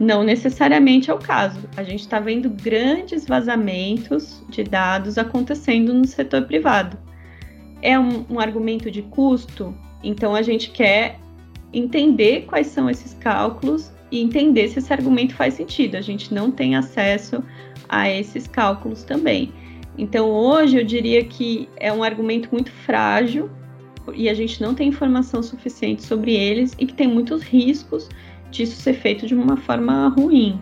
não 0.00 0.24
necessariamente 0.24 1.10
é 1.10 1.14
o 1.14 1.18
caso. 1.18 1.60
A 1.76 1.84
gente 1.84 2.00
está 2.00 2.18
vendo 2.18 2.50
grandes 2.50 3.24
vazamentos 3.24 4.42
de 4.48 4.64
dados 4.64 5.16
acontecendo 5.16 5.94
no 5.94 6.04
setor 6.04 6.42
privado. 6.42 6.98
É 7.80 7.96
um, 7.96 8.24
um, 8.28 8.40
argumento 8.40 8.90
de 8.90 9.02
custo, 9.02 9.72
então 10.02 10.34
a 10.34 10.42
gente 10.42 10.70
quer 10.70 11.20
entender 11.72 12.46
quais 12.46 12.66
são 12.66 12.90
esses 12.90 13.14
cálculos 13.14 13.92
e 14.10 14.20
entender 14.20 14.68
se 14.68 14.78
esse 14.78 14.92
argumento 14.92 15.34
faz 15.34 15.54
sentido. 15.54 15.96
A 15.96 16.00
gente 16.00 16.32
não 16.32 16.50
tem 16.50 16.76
acesso 16.76 17.42
a 17.88 18.10
esses 18.10 18.46
cálculos 18.46 19.02
também. 19.02 19.52
Então 19.96 20.30
hoje 20.30 20.78
eu 20.78 20.84
diria 20.84 21.24
que 21.24 21.68
é 21.76 21.92
um 21.92 22.02
argumento 22.02 22.48
muito 22.52 22.70
frágil 22.70 23.50
e 24.14 24.28
a 24.28 24.34
gente 24.34 24.60
não 24.62 24.74
tem 24.74 24.88
informação 24.88 25.42
suficiente 25.42 26.02
sobre 26.02 26.34
eles 26.34 26.74
e 26.78 26.86
que 26.86 26.94
tem 26.94 27.08
muitos 27.08 27.42
riscos 27.42 28.08
disso 28.50 28.80
ser 28.80 28.94
feito 28.94 29.26
de 29.26 29.34
uma 29.34 29.56
forma 29.56 30.08
ruim. 30.08 30.60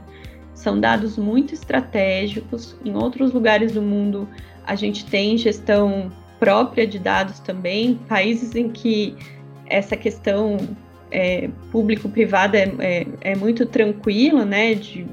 São 0.54 0.80
dados 0.80 1.18
muito 1.18 1.54
estratégicos. 1.54 2.76
Em 2.85 2.94
outros 2.94 3.32
lugares 3.32 3.72
do 3.72 3.82
mundo, 3.82 4.28
a 4.64 4.74
gente 4.74 5.04
tem 5.04 5.37
gestão 5.37 6.11
própria 6.40 6.87
de 6.87 6.98
dados 6.98 7.38
também, 7.40 8.00
países 8.09 8.54
em 8.54 8.70
que 8.70 9.14
essa 9.66 9.96
questão 9.96 10.59
é, 11.10 11.48
público-privada 11.70 12.58
é, 12.58 12.74
é, 12.80 13.06
é, 13.20 13.36
muito 13.36 13.66
tranquila, 13.66 14.44
né? 14.44 14.74
De 14.74 15.06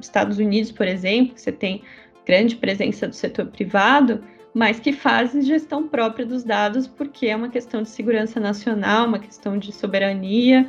Estados 0.00 0.38
Unidos, 0.38 0.72
por 0.72 0.86
exemplo, 0.86 1.32
você 1.36 1.52
tem 1.52 1.82
grande 2.26 2.56
presença 2.56 3.08
do 3.08 3.14
setor 3.14 3.46
privado, 3.46 4.22
mas 4.54 4.78
que 4.78 4.92
fazem 4.92 5.42
gestão 5.42 5.88
própria 5.88 6.26
dos 6.26 6.44
dados, 6.44 6.86
porque 6.86 7.26
é 7.26 7.36
uma 7.36 7.48
questão 7.48 7.82
de 7.82 7.88
segurança 7.88 8.38
nacional, 8.38 9.06
uma 9.06 9.18
questão 9.18 9.58
de 9.58 9.72
soberania 9.72 10.68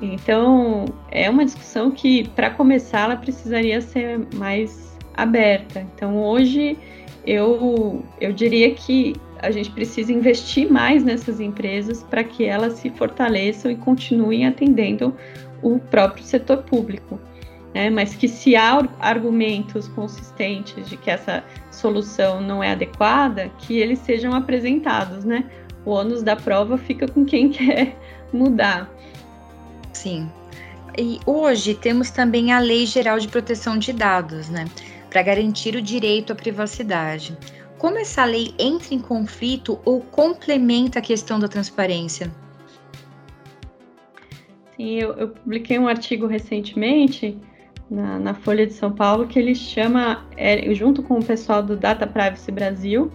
então, 0.00 0.86
é 1.10 1.28
uma 1.28 1.44
discussão 1.44 1.90
que, 1.90 2.28
para 2.30 2.50
começar, 2.50 3.00
ela 3.02 3.16
precisaria 3.16 3.80
ser 3.80 4.20
mais 4.34 4.96
aberta. 5.14 5.80
Então, 5.94 6.16
hoje, 6.16 6.78
eu, 7.26 8.02
eu 8.20 8.32
diria 8.32 8.74
que 8.74 9.14
a 9.42 9.50
gente 9.50 9.70
precisa 9.70 10.12
investir 10.12 10.70
mais 10.70 11.02
nessas 11.02 11.40
empresas 11.40 12.02
para 12.02 12.22
que 12.22 12.44
elas 12.44 12.74
se 12.74 12.90
fortaleçam 12.90 13.70
e 13.70 13.76
continuem 13.76 14.46
atendendo 14.46 15.14
o 15.62 15.78
próprio 15.78 16.24
setor 16.24 16.58
público. 16.58 17.18
Né? 17.74 17.88
Mas 17.88 18.14
que 18.14 18.28
se 18.28 18.56
há 18.56 18.86
argumentos 18.98 19.88
consistentes 19.88 20.88
de 20.88 20.96
que 20.96 21.10
essa 21.10 21.44
solução 21.70 22.40
não 22.40 22.62
é 22.62 22.72
adequada, 22.72 23.50
que 23.58 23.78
eles 23.78 23.98
sejam 24.00 24.34
apresentados, 24.34 25.24
né? 25.24 25.44
O 25.84 25.92
ônus 25.92 26.22
da 26.22 26.36
prova 26.36 26.76
fica 26.76 27.08
com 27.08 27.24
quem 27.24 27.48
quer 27.50 27.96
mudar. 28.32 28.90
Sim. 29.92 30.28
E 30.98 31.20
hoje 31.24 31.74
temos 31.74 32.10
também 32.10 32.52
a 32.52 32.58
Lei 32.58 32.84
Geral 32.84 33.18
de 33.18 33.28
Proteção 33.28 33.78
de 33.78 33.92
Dados, 33.92 34.48
né? 34.48 34.66
Para 35.08 35.22
garantir 35.22 35.76
o 35.76 35.82
direito 35.82 36.32
à 36.32 36.36
privacidade. 36.36 37.36
Como 37.80 37.96
essa 37.96 38.26
lei 38.26 38.52
entra 38.58 38.94
em 38.94 38.98
conflito 38.98 39.80
ou 39.86 40.02
complementa 40.02 40.98
a 40.98 41.02
questão 41.02 41.40
da 41.40 41.48
transparência? 41.48 42.30
Sim, 44.76 44.98
eu, 44.98 45.14
eu 45.14 45.28
publiquei 45.28 45.78
um 45.78 45.88
artigo 45.88 46.26
recentemente 46.26 47.38
na, 47.90 48.18
na, 48.18 48.34
Folha 48.34 48.66
de 48.66 48.74
São 48.74 48.92
Paulo 48.92 49.26
que 49.26 49.38
ele 49.38 49.54
chama, 49.54 50.26
é, 50.36 50.74
junto 50.74 51.02
com 51.02 51.20
o 51.20 51.24
pessoal 51.24 51.62
do 51.62 51.74
Data 51.74 52.06
Privacy 52.06 52.52
Brasil, 52.52 53.10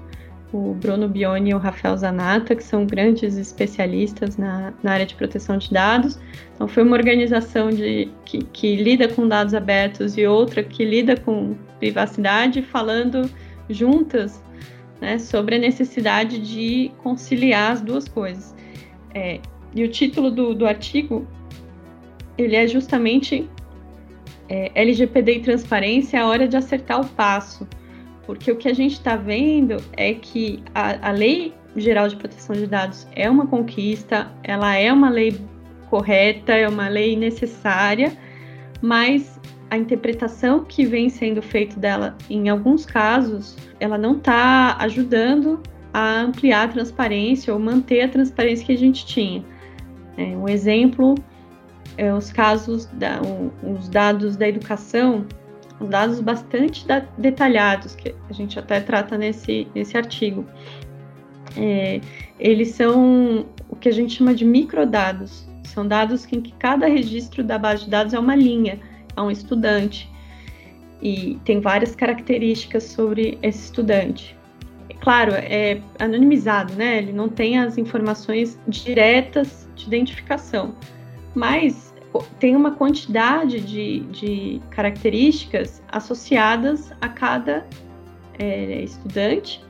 o 0.51 0.73
Bruno 0.73 1.07
Bioni 1.07 1.51
e 1.51 1.53
o 1.53 1.59
Rafael 1.59 1.95
Zanata, 1.95 2.55
que 2.55 2.63
são 2.63 2.87
grandes 2.87 3.37
especialistas 3.37 4.35
na, 4.35 4.73
na 4.81 4.93
área 4.93 5.05
de 5.05 5.13
proteção 5.13 5.59
de 5.59 5.71
dados. 5.71 6.19
Então, 6.55 6.67
foi 6.67 6.81
uma 6.81 6.97
organização 6.97 7.69
de, 7.69 8.09
que, 8.25 8.39
que 8.45 8.75
lida 8.77 9.07
com 9.07 9.27
dados 9.27 9.53
abertos 9.53 10.17
e 10.17 10.25
outra 10.25 10.63
que 10.63 10.83
lida 10.83 11.15
com 11.15 11.55
privacidade, 11.79 12.63
falando 12.63 13.29
juntas 13.69 14.43
né, 15.01 15.17
sobre 15.19 15.55
a 15.55 15.59
necessidade 15.59 16.39
de 16.39 16.91
conciliar 17.03 17.71
as 17.73 17.81
duas 17.81 18.07
coisas. 18.07 18.55
É, 19.13 19.39
e 19.73 19.83
o 19.83 19.89
título 19.89 20.31
do, 20.31 20.53
do 20.53 20.65
artigo 20.65 21.27
ele 22.37 22.55
é 22.55 22.67
justamente 22.67 23.49
é, 24.49 24.71
LGPD 24.75 25.35
e 25.35 25.39
transparência, 25.39 26.21
a 26.21 26.27
hora 26.27 26.47
de 26.47 26.57
acertar 26.57 27.01
o 27.01 27.05
passo 27.05 27.67
porque 28.25 28.51
o 28.51 28.55
que 28.55 28.67
a 28.67 28.73
gente 28.73 28.93
está 28.93 29.15
vendo 29.15 29.77
é 29.93 30.13
que 30.13 30.63
a, 30.73 31.09
a 31.09 31.11
Lei 31.11 31.53
Geral 31.75 32.07
de 32.07 32.15
Proteção 32.15 32.55
de 32.55 32.65
Dados 32.65 33.07
é 33.15 33.29
uma 33.29 33.47
conquista, 33.47 34.31
ela 34.43 34.75
é 34.75 34.91
uma 34.91 35.09
lei 35.09 35.39
correta, 35.89 36.53
é 36.53 36.67
uma 36.67 36.87
lei 36.87 37.15
necessária, 37.15 38.17
mas 38.81 39.39
a 39.69 39.77
interpretação 39.77 40.63
que 40.63 40.85
vem 40.85 41.09
sendo 41.09 41.41
feita 41.41 41.79
dela, 41.79 42.15
em 42.29 42.49
alguns 42.49 42.85
casos, 42.85 43.57
ela 43.79 43.97
não 43.97 44.17
está 44.17 44.77
ajudando 44.79 45.61
a 45.93 46.21
ampliar 46.21 46.65
a 46.65 46.67
transparência 46.67 47.53
ou 47.53 47.59
manter 47.59 48.01
a 48.01 48.09
transparência 48.09 48.65
que 48.65 48.73
a 48.73 48.77
gente 48.77 49.05
tinha. 49.05 49.43
É, 50.17 50.23
um 50.35 50.47
exemplo 50.47 51.15
é 51.97 52.13
os 52.13 52.31
casos, 52.31 52.85
da, 52.87 53.21
os 53.63 53.87
dados 53.89 54.35
da 54.35 54.47
educação, 54.47 55.25
dados 55.79 56.19
bastante 56.19 56.85
da, 56.87 56.99
detalhados, 57.17 57.95
que 57.95 58.13
a 58.29 58.33
gente 58.33 58.57
até 58.59 58.79
trata 58.79 59.17
nesse, 59.17 59.67
nesse 59.73 59.97
artigo. 59.97 60.45
É, 61.57 62.01
eles 62.39 62.69
são 62.69 63.45
o 63.69 63.75
que 63.75 63.89
a 63.89 63.91
gente 63.91 64.15
chama 64.15 64.33
de 64.33 64.45
microdados. 64.45 65.47
São 65.63 65.87
dados 65.87 66.25
em 66.31 66.41
que 66.41 66.53
cada 66.53 66.87
registro 66.87 67.43
da 67.43 67.57
base 67.57 67.85
de 67.85 67.89
dados 67.89 68.13
é 68.13 68.19
uma 68.19 68.35
linha, 68.35 68.79
é 69.15 69.21
um 69.21 69.31
estudante. 69.31 70.09
E 71.01 71.39
tem 71.45 71.59
várias 71.59 71.95
características 71.95 72.83
sobre 72.83 73.37
esse 73.41 73.65
estudante. 73.65 74.35
Claro, 75.01 75.33
é 75.33 75.81
anonimizado, 75.99 76.73
né? 76.73 76.97
Ele 76.97 77.11
não 77.11 77.29
tem 77.29 77.59
as 77.59 77.77
informações 77.77 78.59
diretas 78.67 79.69
de 79.75 79.85
identificação. 79.85 80.73
Mas 81.33 81.93
tem 82.39 82.55
uma 82.55 82.71
quantidade 82.71 83.59
de, 83.59 83.99
de 84.11 84.61
características 84.69 85.83
associadas 85.91 86.91
a 87.01 87.09
cada 87.09 87.65
é, 88.39 88.81
estudante 88.81 89.63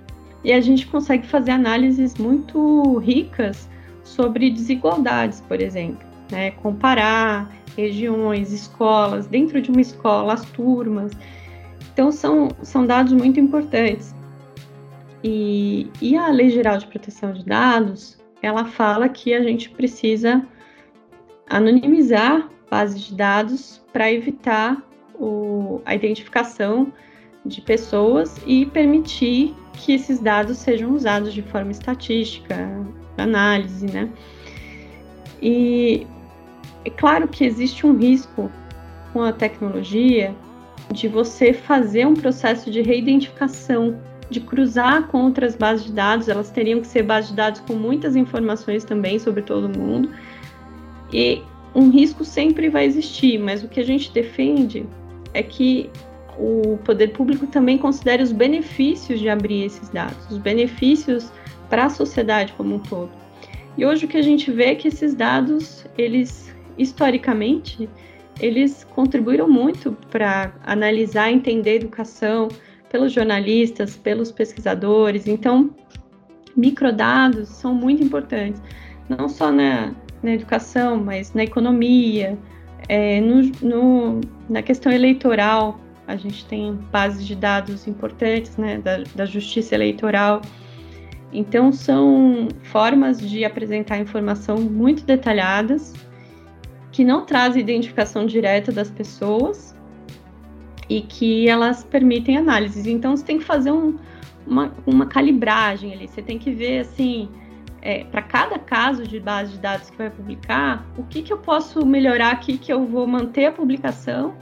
e 0.44 0.54
a 0.54 0.62
gente 0.62 0.86
consegue 0.88 1.26
fazer 1.26 1.52
análises 1.52 2.16
muito 2.16 3.00
ricas 3.00 3.68
sobre 4.04 4.50
desigualdades, 4.52 5.42
por 5.42 5.60
exemplo, 5.60 6.06
né? 6.32 6.52
comparar 6.52 7.52
regiões, 7.76 8.52
escolas, 8.52 9.28
dentro 9.28 9.62
de 9.62 9.70
uma 9.70 9.82
escola, 9.82 10.34
as 10.34 10.46
turmas. 10.46 11.12
Então, 11.94 12.12
são, 12.12 12.50
são 12.62 12.86
dados 12.86 13.14
muito 13.14 13.40
importantes. 13.40 14.16
E, 15.24 15.90
e 16.02 16.16
a 16.16 16.28
Lei 16.30 16.50
Geral 16.50 16.78
de 16.78 16.88
Proteção 16.88 17.34
de 17.34 17.44
Dados, 17.44 18.18
ela 18.42 18.66
fala 18.66 19.10
que 19.10 19.34
a 19.34 19.42
gente 19.42 19.70
precisa 19.70 20.46
anonimizar 21.50 22.50
bases 22.70 23.02
de 23.02 23.16
dados 23.16 23.82
para 23.92 24.12
evitar 24.12 24.84
o, 25.20 25.82
a 25.86 25.96
identificação 25.96 26.92
de 27.46 27.62
pessoas 27.62 28.40
e 28.46 28.66
permitir 28.66 29.56
que 29.74 29.94
esses 29.94 30.20
dados 30.20 30.58
sejam 30.58 30.94
usados 30.94 31.34
de 31.34 31.42
forma 31.44 31.72
estatística, 31.72 32.56
análise, 33.18 33.86
né? 33.86 34.10
E 35.42 36.08
é 36.86 36.90
claro 36.92 37.28
que 37.28 37.44
existe 37.44 37.86
um 37.86 37.98
risco 37.98 38.52
com 39.12 39.24
a 39.24 39.34
tecnologia 39.34 40.36
de 40.92 41.08
você 41.08 41.52
fazer 41.52 42.06
um 42.06 42.14
processo 42.14 42.70
de 42.70 42.82
reidentificação, 42.82 44.00
de 44.30 44.40
cruzar 44.40 45.08
com 45.08 45.24
outras 45.24 45.56
bases 45.56 45.86
de 45.86 45.92
dados, 45.92 46.30
elas 46.30 46.52
teriam 46.52 46.80
que 46.80 46.88
ser 46.88 47.04
bases 47.04 47.32
de 47.32 47.36
dados 47.36 47.62
com 47.62 47.74
muitas 47.74 48.16
informações 48.16 48.84
também 48.84 49.18
sobre 49.18 49.42
todo 49.42 49.68
mundo, 49.68 50.12
e 51.12 51.42
um 51.74 51.90
risco 51.90 52.24
sempre 52.24 52.70
vai 52.70 52.86
existir, 52.86 53.38
mas 53.40 53.64
o 53.64 53.68
que 53.68 53.80
a 53.80 53.84
gente 53.84 54.12
defende 54.12 54.86
é 55.34 55.42
que 55.44 55.90
o 56.38 56.78
poder 56.84 57.10
público 57.10 57.48
também 57.48 57.78
considere 57.78 58.22
os 58.22 58.32
benefícios 58.32 59.20
de 59.20 59.28
abrir 59.28 59.64
esses 59.66 59.90
dados, 59.90 60.30
os 60.30 60.38
benefícios 60.38 61.32
para 61.70 61.86
a 61.86 61.90
sociedade 61.90 62.54
como 62.54 62.76
um 62.76 62.80
todo. 62.80 63.10
E 63.78 63.86
hoje 63.86 64.06
o 64.06 64.08
que 64.08 64.18
a 64.18 64.22
gente 64.22 64.52
vê 64.52 64.66
é 64.66 64.76
que 64.76 64.88
esses 64.88 65.14
dados, 65.14 65.86
eles 65.98 66.55
historicamente, 66.78 67.90
eles 68.40 68.84
contribuíram 68.84 69.50
muito 69.50 69.94
para 70.10 70.54
analisar, 70.66 71.32
entender 71.32 71.72
a 71.72 71.76
educação, 71.76 72.50
pelos 72.96 73.12
jornalistas, 73.12 73.98
pelos 73.98 74.32
pesquisadores. 74.32 75.28
Então, 75.28 75.72
microdados 76.56 77.50
são 77.50 77.74
muito 77.74 78.04
importantes, 78.04 78.62
não 79.10 79.28
só 79.28 79.52
na, 79.52 79.94
na 80.24 80.34
educação, 80.34 80.98
mas 81.04 81.34
na 81.34 81.44
economia, 81.44 82.38
é, 82.88 83.20
no, 83.20 83.42
no, 83.62 84.22
na 84.50 84.62
questão 84.62 84.92
eleitoral. 84.92 85.80
A 86.08 86.16
gente 86.16 86.46
tem 86.46 86.74
bases 86.92 87.26
de 87.26 87.36
dados 87.36 87.88
importantes 87.88 88.56
né, 88.58 88.78
da, 88.78 89.04
da 89.16 89.26
justiça 89.26 89.76
eleitoral. 89.76 90.42
Então, 91.34 91.72
são 91.74 92.48
formas 92.64 93.20
de 93.20 93.44
apresentar 93.44 93.98
informação 93.98 94.58
muito 94.58 95.04
detalhadas, 95.04 95.94
que 96.96 97.04
não 97.04 97.26
trazem 97.26 97.62
identificação 97.62 98.26
direta 98.26 98.72
das 98.72 98.90
pessoas 98.90 99.76
e 100.88 101.02
que 101.02 101.46
elas 101.50 101.84
permitem 101.84 102.38
análises. 102.38 102.88
Então, 102.88 103.18
você 103.18 103.26
tem 103.26 103.38
que 103.38 103.44
fazer 103.44 103.70
um, 103.70 103.98
uma, 104.48 104.72
uma 104.88 105.06
calibragem 105.06 105.92
ali, 105.92 106.08
você 106.08 106.22
tem 106.22 106.40
que 106.40 106.52
ver, 106.52 106.80
assim, 106.80 107.28
é, 107.82 108.06
para 108.06 108.22
cada 108.22 108.58
caso 108.58 109.06
de 109.06 109.20
base 109.20 109.52
de 109.52 109.58
dados 109.58 109.90
que 109.90 109.98
vai 109.98 110.10
publicar, 110.10 110.88
o 110.98 111.04
que, 111.04 111.22
que 111.22 111.34
eu 111.34 111.38
posso 111.38 111.86
melhorar 111.86 112.32
aqui 112.32 112.58
que 112.58 112.72
eu 112.72 112.86
vou 112.86 113.06
manter 113.06 113.48
a 113.48 113.52
publicação 113.52 114.34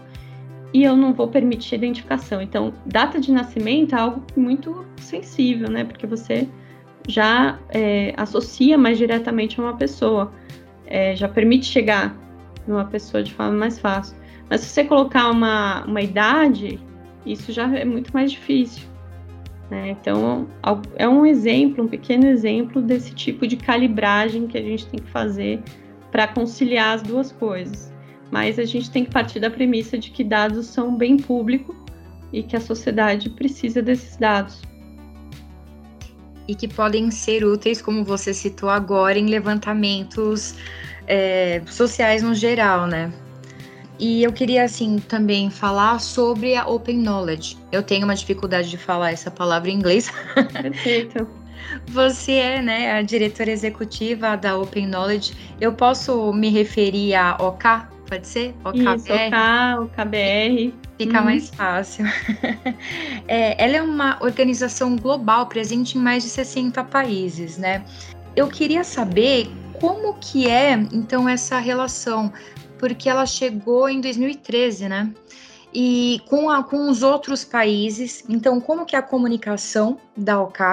e 0.71 0.83
eu 0.83 0.95
não 0.95 1.11
vou 1.11 1.27
permitir 1.27 1.73
identificação. 1.73 2.39
Então, 2.39 2.71
data 2.85 3.19
de 3.19 3.31
nascimento 3.31 3.95
é 3.95 3.99
algo 3.99 4.21
muito 4.37 4.85
sensível, 4.97 5.71
né? 5.71 5.85
Porque 5.85 6.05
você 6.05 6.47
já 7.07 7.57
é, 7.69 8.13
associa 8.15 8.77
mais 8.77 8.99
diretamente 8.99 9.59
a 9.59 9.63
uma 9.63 9.75
pessoa, 9.75 10.31
é, 10.85 11.15
já 11.15 11.27
permite 11.27 11.65
chegar 11.65 12.21
numa 12.67 12.85
pessoa 12.85 13.23
de 13.23 13.33
forma 13.33 13.53
mais 13.53 13.79
fácil. 13.79 14.15
Mas 14.49 14.61
se 14.61 14.67
você 14.67 14.83
colocar 14.83 15.29
uma, 15.29 15.83
uma 15.85 16.01
idade, 16.01 16.79
isso 17.25 17.51
já 17.51 17.67
é 17.75 17.85
muito 17.85 18.13
mais 18.13 18.31
difícil. 18.31 18.87
Né? 19.69 19.91
Então, 19.91 20.47
é 20.95 21.07
um 21.07 21.25
exemplo, 21.25 21.83
um 21.83 21.87
pequeno 21.87 22.27
exemplo 22.27 22.81
desse 22.81 23.13
tipo 23.13 23.47
de 23.47 23.57
calibragem 23.57 24.47
que 24.47 24.57
a 24.57 24.61
gente 24.61 24.85
tem 24.87 24.99
que 24.99 25.09
fazer 25.09 25.61
para 26.11 26.27
conciliar 26.27 26.95
as 26.95 27.01
duas 27.01 27.31
coisas. 27.31 27.91
Mas 28.31 28.59
a 28.59 28.65
gente 28.65 28.91
tem 28.91 29.05
que 29.05 29.11
partir 29.11 29.39
da 29.39 29.49
premissa 29.49 29.97
de 29.97 30.11
que 30.11 30.23
dados 30.23 30.67
são 30.67 30.95
bem 30.95 31.17
público 31.17 31.75
e 32.31 32.43
que 32.43 32.55
a 32.55 32.61
sociedade 32.61 33.29
precisa 33.29 33.81
desses 33.81 34.17
dados 34.17 34.61
e 36.47 36.55
que 36.55 36.67
podem 36.67 37.09
ser 37.11 37.43
úteis, 37.45 37.81
como 37.81 38.03
você 38.03 38.33
citou 38.33 38.69
agora, 38.69 39.17
em 39.17 39.27
levantamentos 39.27 40.55
é, 41.07 41.61
sociais 41.67 42.21
no 42.21 42.33
geral, 42.33 42.87
né? 42.87 43.11
E 43.99 44.23
eu 44.23 44.33
queria, 44.33 44.63
assim, 44.63 44.97
também 44.97 45.49
falar 45.49 45.99
sobre 45.99 46.55
a 46.55 46.67
Open 46.67 46.97
Knowledge. 46.97 47.57
Eu 47.71 47.83
tenho 47.83 48.05
uma 48.05 48.15
dificuldade 48.15 48.69
de 48.69 48.77
falar 48.77 49.11
essa 49.11 49.29
palavra 49.29 49.69
em 49.69 49.75
inglês. 49.75 50.11
Perfeito. 50.51 51.27
Você 51.87 52.33
é, 52.33 52.61
né, 52.61 52.91
a 52.91 53.01
diretora 53.01 53.51
executiva 53.51 54.35
da 54.35 54.57
Open 54.57 54.87
Knowledge. 54.87 55.33
Eu 55.61 55.73
posso 55.73 56.33
me 56.33 56.49
referir 56.49 57.15
a 57.15 57.37
OK? 57.39 57.69
Pode 58.09 58.27
ser? 58.27 58.53
OKBR? 58.65 58.95
Isso, 58.95 59.13
OK, 59.13 59.33
OKBR. 59.79 60.82
Fica 60.97 61.19
uhum. 61.19 61.25
mais 61.25 61.49
fácil. 61.49 62.05
é, 63.27 63.63
ela 63.63 63.77
é 63.77 63.81
uma 63.81 64.17
organização 64.21 64.95
global 64.95 65.47
presente 65.47 65.97
em 65.97 66.01
mais 66.01 66.23
de 66.23 66.29
60 66.29 66.83
países, 66.83 67.57
né? 67.57 67.83
Eu 68.35 68.47
queria 68.47 68.83
saber 68.83 69.49
como 69.79 70.13
que 70.15 70.47
é, 70.47 70.73
então, 70.91 71.27
essa 71.27 71.57
relação, 71.57 72.31
porque 72.77 73.09
ela 73.09 73.25
chegou 73.25 73.89
em 73.89 73.99
2013, 73.99 74.87
né? 74.87 75.11
E 75.73 76.21
com, 76.29 76.51
a, 76.51 76.63
com 76.63 76.87
os 76.87 77.01
outros 77.01 77.43
países, 77.43 78.23
então, 78.29 78.61
como 78.61 78.85
que 78.85 78.95
é 78.95 78.99
a 78.99 79.01
comunicação 79.01 79.97
da 80.15 80.39
OK? 80.39 80.63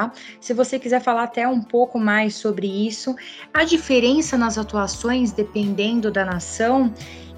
Se 0.40 0.52
você 0.52 0.78
quiser 0.78 1.00
falar 1.00 1.22
até 1.22 1.48
um 1.48 1.62
pouco 1.62 1.98
mais 1.98 2.35
sobre 2.35 2.66
isso, 2.66 3.16
a 3.54 3.64
diferença 3.64 4.37
nas 4.37 4.59
atuações 4.59 5.33
dependendo 5.33 6.11
da 6.11 6.22
nação 6.22 6.92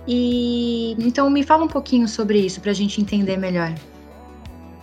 e 0.07 0.97
então 0.99 1.31
me 1.31 1.43
fala 1.43 1.65
um 1.65 1.69
pouquinho 1.69 2.09
sobre 2.09 2.39
isso 2.39 2.61
para 2.61 2.71
a 2.71 2.75
gente 2.75 3.01
entender 3.01 3.37
melhor. 3.37 3.73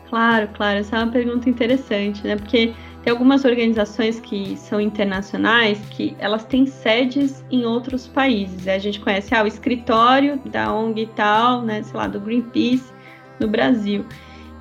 Claro, 0.10 0.50
claro, 0.56 0.80
essa 0.80 0.98
é 0.98 1.04
uma 1.04 1.12
pergunta 1.12 1.50
interessante, 1.50 2.26
né? 2.26 2.36
Porque 2.36 2.74
tem 3.04 3.12
algumas 3.12 3.46
organizações 3.46 4.20
que 4.20 4.58
são 4.58 4.82
internacionais 4.82 5.80
que 5.92 6.16
elas 6.20 6.46
têm 6.46 6.66
sedes 6.66 7.46
em 7.52 7.64
outros 7.64 8.08
países. 8.08 8.68
A 8.68 8.80
gente 8.80 9.00
conhece 9.00 9.36
ah, 9.36 9.44
o 9.44 9.48
escritório 9.48 10.42
da 10.46 10.74
ONG 10.74 11.04
e 11.04 11.08
tal, 11.08 11.62
né? 11.62 11.84
Sei 11.84 11.96
lá, 11.96 12.08
do 12.08 12.20
Greenpeace 12.20 12.92
no 13.40 13.48
Brasil. 13.48 14.04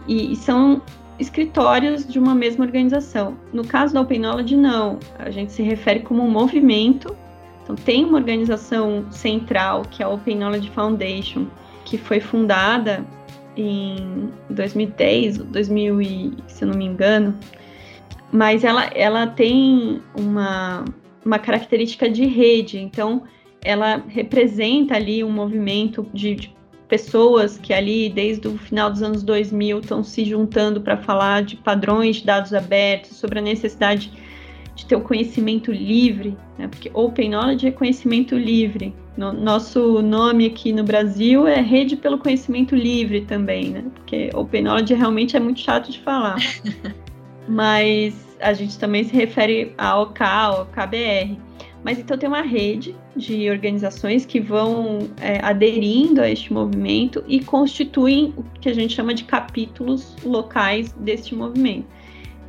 E, 0.06 0.32
e 0.32 0.36
são 0.36 0.82
escritórios 1.18 2.06
de 2.06 2.18
uma 2.18 2.34
mesma 2.34 2.64
organização. 2.64 3.36
No 3.52 3.66
caso 3.66 3.94
da 3.94 4.02
Open 4.02 4.20
Knowledge, 4.20 4.56
não. 4.56 4.98
A 5.18 5.30
gente 5.30 5.52
se 5.52 5.62
refere 5.62 6.00
como 6.00 6.22
um 6.22 6.30
movimento 6.30 7.16
então, 7.68 7.76
tem 7.76 8.02
uma 8.02 8.16
organização 8.16 9.04
central, 9.10 9.82
que 9.82 10.02
é 10.02 10.06
a 10.06 10.08
Open 10.08 10.38
Knowledge 10.38 10.70
Foundation, 10.70 11.46
que 11.84 11.98
foi 11.98 12.18
fundada 12.18 13.04
em 13.54 14.30
2010, 14.48 15.36
2000 15.36 16.00
e, 16.00 16.32
se 16.46 16.64
eu 16.64 16.68
não 16.68 16.78
me 16.78 16.86
engano, 16.86 17.38
mas 18.32 18.64
ela, 18.64 18.84
ela 18.94 19.26
tem 19.26 20.00
uma, 20.18 20.86
uma 21.22 21.38
característica 21.38 22.08
de 22.08 22.24
rede, 22.24 22.78
então 22.78 23.24
ela 23.62 24.02
representa 24.08 24.94
ali 24.94 25.22
um 25.22 25.30
movimento 25.30 26.06
de, 26.14 26.36
de 26.36 26.56
pessoas 26.88 27.58
que 27.58 27.74
ali, 27.74 28.08
desde 28.08 28.48
o 28.48 28.56
final 28.56 28.90
dos 28.90 29.02
anos 29.02 29.22
2000, 29.22 29.80
estão 29.80 30.02
se 30.02 30.24
juntando 30.24 30.80
para 30.80 30.96
falar 30.96 31.42
de 31.42 31.56
padrões 31.56 32.16
de 32.16 32.24
dados 32.24 32.54
abertos, 32.54 33.16
sobre 33.18 33.40
a 33.40 33.42
necessidade 33.42 34.10
de 34.78 34.86
ter 34.86 34.94
o 34.94 35.00
conhecimento 35.00 35.72
livre, 35.72 36.36
né? 36.56 36.68
porque 36.68 36.88
Open 36.94 37.30
Knowledge 37.30 37.66
é 37.66 37.70
conhecimento 37.72 38.36
livre. 38.36 38.94
No, 39.16 39.32
nosso 39.32 40.00
nome 40.00 40.46
aqui 40.46 40.72
no 40.72 40.84
Brasil 40.84 41.48
é 41.48 41.60
Rede 41.60 41.96
pelo 41.96 42.16
Conhecimento 42.16 42.76
Livre 42.76 43.22
também, 43.22 43.70
né? 43.70 43.84
porque 43.92 44.30
Open 44.32 44.62
Knowledge 44.62 44.94
realmente 44.94 45.36
é 45.36 45.40
muito 45.40 45.58
chato 45.58 45.90
de 45.90 45.98
falar. 45.98 46.36
Mas 47.48 48.14
a 48.40 48.52
gente 48.52 48.78
também 48.78 49.02
se 49.02 49.12
refere 49.12 49.74
à 49.76 50.00
OK, 50.00 50.24
ao 50.24 50.66
KBR. 50.66 51.36
Mas 51.82 51.98
então 51.98 52.16
tem 52.16 52.28
uma 52.28 52.42
rede 52.42 52.94
de 53.16 53.50
organizações 53.50 54.24
que 54.24 54.38
vão 54.38 55.08
é, 55.20 55.44
aderindo 55.44 56.20
a 56.20 56.30
este 56.30 56.52
movimento 56.52 57.24
e 57.26 57.40
constituem 57.40 58.32
o 58.36 58.44
que 58.60 58.68
a 58.68 58.74
gente 58.74 58.94
chama 58.94 59.12
de 59.12 59.24
capítulos 59.24 60.14
locais 60.24 60.92
deste 60.92 61.34
movimento. 61.34 61.86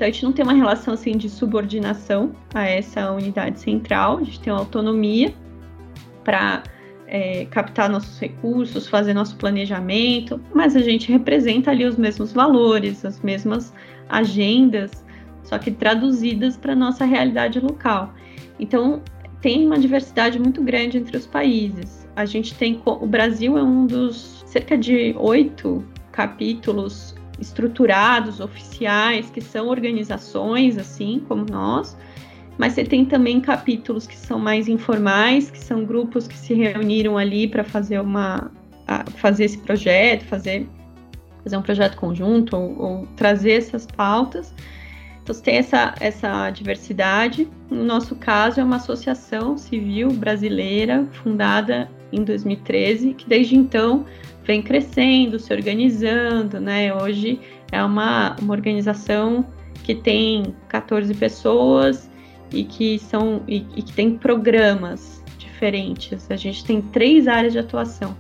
A 0.02 0.06
gente 0.06 0.24
não 0.24 0.32
tem 0.32 0.44
uma 0.44 0.54
relação 0.54 0.94
assim 0.94 1.18
de 1.18 1.30
subordinação 1.30 2.32
a 2.54 2.66
essa 2.66 3.12
unidade 3.12 3.60
central, 3.60 4.20
a 4.20 4.24
gente 4.24 4.40
tem 4.40 4.52
uma 4.52 4.60
autonomia 4.60 5.34
para 6.24 6.64
é, 7.08 7.46
captar 7.46 7.90
nossos 7.90 8.20
recursos, 8.20 8.88
fazer 8.88 9.14
nosso 9.14 9.36
planejamento, 9.36 10.40
mas 10.54 10.76
a 10.76 10.80
gente 10.80 11.12
representa 11.12 11.72
ali 11.72 11.86
os 11.86 11.98
mesmos 11.98 12.32
valores, 12.32 13.04
as 13.04 13.20
mesmas 13.22 13.74
agendas, 14.08 15.04
só 15.44 15.58
que 15.58 15.72
traduzidas 15.72 16.56
para 16.56 16.76
nossa 16.76 17.06
realidade 17.06 17.60
local. 17.60 18.14
Então 18.60 19.02
tem 19.42 19.66
uma 19.66 19.80
diversidade 19.80 20.38
muito 20.38 20.62
grande 20.62 20.98
entre 20.98 21.18
os 21.18 21.26
países. 21.26 22.08
A 22.16 22.26
gente 22.26 22.54
tem 22.56 22.80
o 22.86 23.08
Brasil 23.08 23.58
é 23.58 23.64
um 23.64 23.86
dos 23.86 24.44
cerca 24.46 24.78
de 24.78 25.16
oito 25.18 25.84
capítulos 26.12 27.16
estruturados, 27.40 28.40
oficiais, 28.40 29.30
que 29.30 29.42
são 29.42 29.68
organizações, 29.68 30.78
assim 30.78 31.24
como 31.28 31.46
nós, 31.50 31.98
mas 32.60 32.74
você 32.74 32.84
tem 32.84 33.06
também 33.06 33.40
capítulos 33.40 34.06
que 34.06 34.18
são 34.18 34.38
mais 34.38 34.68
informais, 34.68 35.50
que 35.50 35.58
são 35.58 35.86
grupos 35.86 36.28
que 36.28 36.38
se 36.38 36.54
reuniram 36.54 37.18
ali 37.18 37.48
para 37.48 37.64
fazer 37.64 38.00
uma 38.02 38.52
fazer 39.16 39.46
esse 39.46 39.60
projeto, 39.60 40.26
fazer 40.26 40.68
fazer 41.42 41.56
um 41.56 41.62
projeto 41.62 41.96
conjunto 41.96 42.58
ou, 42.58 42.82
ou, 42.82 43.08
trazer 43.16 43.54
essas 43.54 43.86
pautas. 43.86 44.54
Então 45.24 45.34
você 45.34 45.42
tem 45.42 45.56
essa 45.56 45.96
essa 46.02 46.50
diversidade. 46.50 47.48
No 47.70 47.86
nosso 47.86 48.16
caso 48.16 48.60
é 48.60 48.64
uma 48.64 48.76
associação 48.76 49.58
civil 49.58 50.12
brasileira 50.12 51.08
fundada 51.24 51.90
em 52.12 52.26
2013, 52.26 53.14
que 53.14 53.30
desde 53.30 53.56
então 53.56 54.06
vem 54.50 54.64
crescendo, 54.64 55.38
se 55.38 55.54
organizando, 55.54 56.60
né? 56.60 56.92
Hoje 56.92 57.40
é 57.72 57.84
uma, 57.84 58.36
uma 58.42 58.52
organização 58.52 59.46
que 59.84 59.94
tem 59.94 60.56
14 60.68 61.14
pessoas 61.14 62.10
e 62.52 62.64
que 62.64 62.98
são 62.98 63.44
e, 63.48 63.58
e 63.76 63.84
que 63.84 63.94
tem 63.94 64.18
programas 64.18 65.24
diferentes. 65.38 66.32
A 66.32 66.36
gente 66.36 66.66
tem 66.66 66.82
três 66.82 67.28
áreas 67.28 67.54
de 67.54 67.60
atuação: 67.60 68.18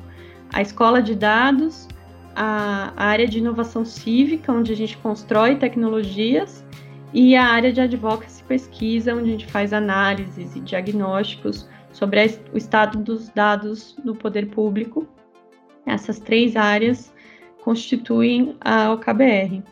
a 0.53 0.61
escola 0.61 1.01
de 1.01 1.15
dados, 1.15 1.87
a, 2.35 2.93
a 2.95 3.05
área 3.05 3.27
de 3.27 3.39
inovação 3.39 3.83
cívica, 3.83 4.53
onde 4.53 4.71
a 4.71 4.75
gente 4.75 4.97
constrói 4.97 5.55
tecnologias, 5.55 6.63
e 7.11 7.35
a 7.35 7.47
área 7.47 7.73
de 7.73 7.81
advocacy 7.81 8.43
pesquisa, 8.43 9.15
onde 9.15 9.29
a 9.29 9.31
gente 9.31 9.47
faz 9.47 9.73
análises 9.73 10.55
e 10.55 10.59
diagnósticos 10.59 11.67
sobre 11.91 12.19
a, 12.21 12.27
o 12.53 12.57
estado 12.57 12.99
dos 12.99 13.29
dados 13.29 13.95
no 14.05 14.13
poder 14.13 14.45
público 14.51 15.07
essas 15.89 16.19
três 16.19 16.55
áreas 16.55 17.11
constituem 17.63 18.55
a 18.61 18.91
OKBR. 18.93 19.63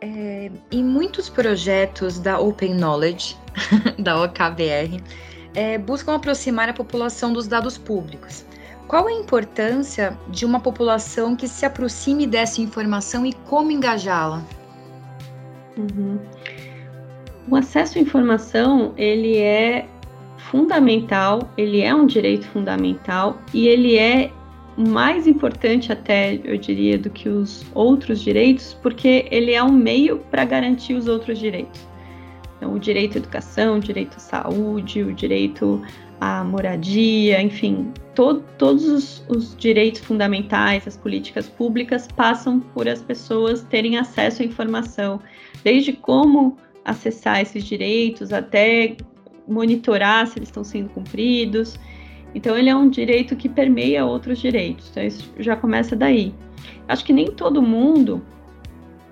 É, 0.00 0.50
muitos 0.72 1.28
projetos 1.28 2.18
da 2.18 2.38
Open 2.38 2.74
Knowledge, 2.74 3.36
da 3.98 4.22
OKBR, 4.22 5.02
é, 5.54 5.78
buscam 5.78 6.14
aproximar 6.14 6.68
a 6.68 6.72
população 6.72 7.32
dos 7.32 7.46
dados 7.46 7.78
públicos. 7.78 8.44
Qual 8.88 9.06
a 9.08 9.12
importância 9.12 10.18
de 10.28 10.44
uma 10.44 10.60
população 10.60 11.34
que 11.36 11.48
se 11.48 11.64
aproxime 11.64 12.26
dessa 12.26 12.60
informação 12.60 13.24
e 13.24 13.32
como 13.32 13.70
engajá-la? 13.70 14.42
Uhum. 15.76 16.18
O 17.48 17.56
acesso 17.56 17.98
à 17.98 18.00
informação 18.00 18.94
ele 18.96 19.36
é 19.36 19.86
fundamental, 20.54 21.52
ele 21.58 21.80
é 21.80 21.92
um 21.92 22.06
direito 22.06 22.46
fundamental 22.46 23.42
e 23.52 23.66
ele 23.66 23.98
é 23.98 24.30
mais 24.76 25.26
importante 25.26 25.92
até, 25.92 26.38
eu 26.44 26.56
diria, 26.56 26.96
do 26.96 27.10
que 27.10 27.28
os 27.28 27.66
outros 27.74 28.20
direitos, 28.20 28.72
porque 28.80 29.26
ele 29.32 29.52
é 29.52 29.60
um 29.64 29.72
meio 29.72 30.20
para 30.30 30.44
garantir 30.44 30.94
os 30.94 31.08
outros 31.08 31.40
direitos. 31.40 31.88
Então, 32.56 32.72
o 32.72 32.78
direito 32.78 33.16
à 33.16 33.18
educação, 33.18 33.78
o 33.78 33.80
direito 33.80 34.14
à 34.16 34.20
saúde, 34.20 35.02
o 35.02 35.12
direito 35.12 35.82
à 36.20 36.44
moradia, 36.44 37.42
enfim, 37.42 37.92
to 38.14 38.40
todos 38.56 38.86
os, 38.86 39.26
os 39.28 39.56
direitos 39.56 40.02
fundamentais, 40.02 40.86
as 40.86 40.96
políticas 40.96 41.48
públicas 41.48 42.06
passam 42.14 42.60
por 42.60 42.88
as 42.88 43.02
pessoas 43.02 43.64
terem 43.64 43.98
acesso 43.98 44.42
à 44.42 44.44
informação, 44.44 45.18
desde 45.64 45.92
como 45.92 46.56
acessar 46.84 47.40
esses 47.40 47.64
direitos 47.64 48.32
até 48.32 48.96
monitorar 49.46 50.26
se 50.26 50.38
eles 50.38 50.48
estão 50.48 50.64
sendo 50.64 50.88
cumpridos. 50.90 51.78
Então, 52.34 52.56
ele 52.56 52.68
é 52.68 52.76
um 52.76 52.88
direito 52.88 53.36
que 53.36 53.48
permeia 53.48 54.04
outros 54.04 54.38
direitos. 54.38 54.88
Então, 54.90 55.04
isso 55.04 55.32
já 55.38 55.56
começa 55.56 55.94
daí. 55.94 56.34
Acho 56.88 57.04
que 57.04 57.12
nem 57.12 57.30
todo 57.30 57.62
mundo 57.62 58.22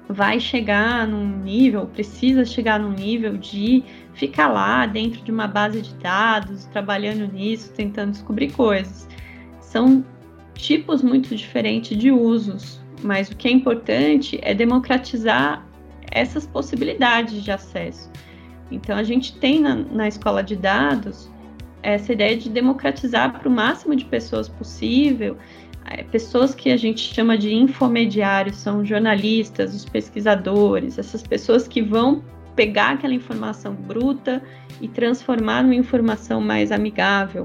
vai 0.09 0.39
chegar 0.39 1.07
num 1.07 1.27
nível, 1.39 1.87
precisa 1.87 2.45
chegar 2.45 2.79
num 2.79 2.93
nível 2.93 3.37
de 3.37 3.83
ficar 4.15 4.49
lá 4.49 4.87
dentro 4.87 5.23
de 5.23 5.31
uma 5.31 5.47
base 5.47 5.81
de 5.81 5.95
dados, 5.95 6.67
trabalhando 6.67 7.33
nisso, 7.33 7.73
tentando 7.73 8.13
descobrir 8.13 8.53
coisas. 8.53 9.09
São 9.61 10.05
tipos 10.55 11.03
muito 11.03 11.35
diferentes 11.35 11.97
de 11.97 12.11
usos, 12.11 12.81
mas 13.03 13.31
o 13.31 13.37
que 13.37 13.49
é 13.49 13.51
importante 13.51 14.39
é 14.43 14.53
democratizar 14.53 15.67
essas 16.11 16.47
possibilidades 16.47 17.43
de 17.43 17.51
acesso. 17.51 18.11
Então, 18.75 18.97
a 18.97 19.03
gente 19.03 19.37
tem 19.39 19.61
na, 19.61 19.75
na 19.77 20.09
escola 20.09 20.43
de 20.43 20.57
dados 20.57 21.31
essa 21.83 22.13
ideia 22.13 22.37
de 22.37 22.49
democratizar 22.49 23.39
para 23.39 23.49
o 23.49 23.53
máximo 23.53 23.97
de 23.97 24.05
pessoas 24.05 24.49
possível, 24.49 25.37
é, 25.85 26.03
pessoas 26.05 26.55
que 26.55 26.71
a 26.71 26.77
gente 26.77 27.13
chama 27.13 27.37
de 27.37 27.53
infomediários, 27.53 28.57
são 28.57 28.85
jornalistas, 28.85 29.75
os 29.75 29.85
pesquisadores, 29.85 30.99
essas 30.99 31.23
pessoas 31.23 31.67
que 31.67 31.83
vão 31.83 32.23
pegar 32.55 32.91
aquela 32.91 33.15
informação 33.15 33.75
bruta 33.75 34.43
e 34.81 34.87
transformar 34.87 35.63
numa 35.63 35.75
informação 35.75 36.41
mais 36.41 36.71
amigável. 36.71 37.45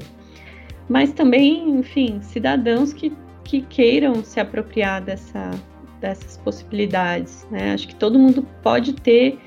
Mas 0.87 1.11
também, 1.11 1.69
enfim, 1.69 2.19
cidadãos 2.21 2.93
que, 2.93 3.11
que 3.43 3.61
queiram 3.61 4.23
se 4.23 4.39
apropriar 4.39 5.01
dessa, 5.01 5.51
dessas 5.99 6.37
possibilidades. 6.37 7.47
Né? 7.49 7.73
Acho 7.73 7.87
que 7.87 7.95
todo 7.95 8.19
mundo 8.19 8.45
pode 8.61 8.93
ter, 8.93 9.39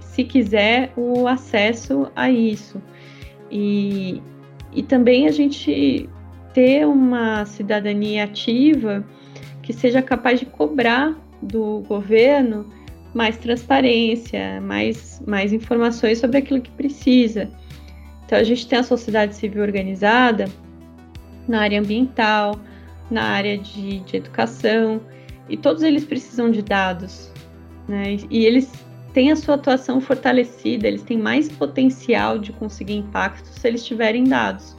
se 0.00 0.24
quiser, 0.24 0.92
o 0.96 1.26
acesso 1.26 2.10
a 2.14 2.30
isso. 2.30 2.80
E, 3.50 4.22
e 4.72 4.82
também 4.82 5.26
a 5.26 5.32
gente 5.32 6.08
ter 6.52 6.86
uma 6.86 7.44
cidadania 7.44 8.24
ativa 8.24 9.04
que 9.62 9.72
seja 9.72 10.02
capaz 10.02 10.40
de 10.40 10.46
cobrar 10.46 11.16
do 11.42 11.80
governo 11.86 12.66
mais 13.14 13.36
transparência, 13.36 14.60
mais, 14.60 15.22
mais 15.26 15.52
informações 15.52 16.18
sobre 16.18 16.38
aquilo 16.38 16.60
que 16.60 16.70
precisa. 16.70 17.50
Então, 18.24 18.38
a 18.38 18.44
gente 18.44 18.66
tem 18.66 18.78
a 18.78 18.82
sociedade 18.82 19.34
civil 19.34 19.62
organizada 19.62 20.46
na 21.46 21.60
área 21.60 21.80
ambiental, 21.80 22.60
na 23.10 23.22
área 23.22 23.56
de, 23.56 24.00
de 24.00 24.16
educação, 24.18 25.00
e 25.48 25.56
todos 25.56 25.82
eles 25.82 26.04
precisam 26.04 26.50
de 26.50 26.60
dados, 26.60 27.32
né? 27.88 28.18
E 28.30 28.44
eles 28.44 28.70
têm 29.12 29.30
a 29.32 29.36
sua 29.36 29.54
atuação 29.54 30.00
fortalecida, 30.00 30.86
eles 30.86 31.02
têm 31.02 31.18
mais 31.18 31.48
potencial 31.48 32.38
de 32.38 32.52
conseguir 32.52 32.96
impacto 32.96 33.46
se 33.46 33.66
eles 33.66 33.84
tiverem 33.84 34.24
dados. 34.24 34.76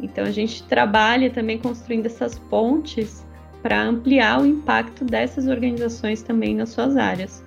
Então 0.00 0.24
a 0.24 0.30
gente 0.30 0.62
trabalha 0.64 1.30
também 1.30 1.58
construindo 1.58 2.06
essas 2.06 2.38
pontes 2.38 3.26
para 3.62 3.82
ampliar 3.82 4.40
o 4.40 4.46
impacto 4.46 5.04
dessas 5.04 5.46
organizações 5.46 6.22
também 6.22 6.54
nas 6.54 6.70
suas 6.70 6.96
áreas. 6.96 7.44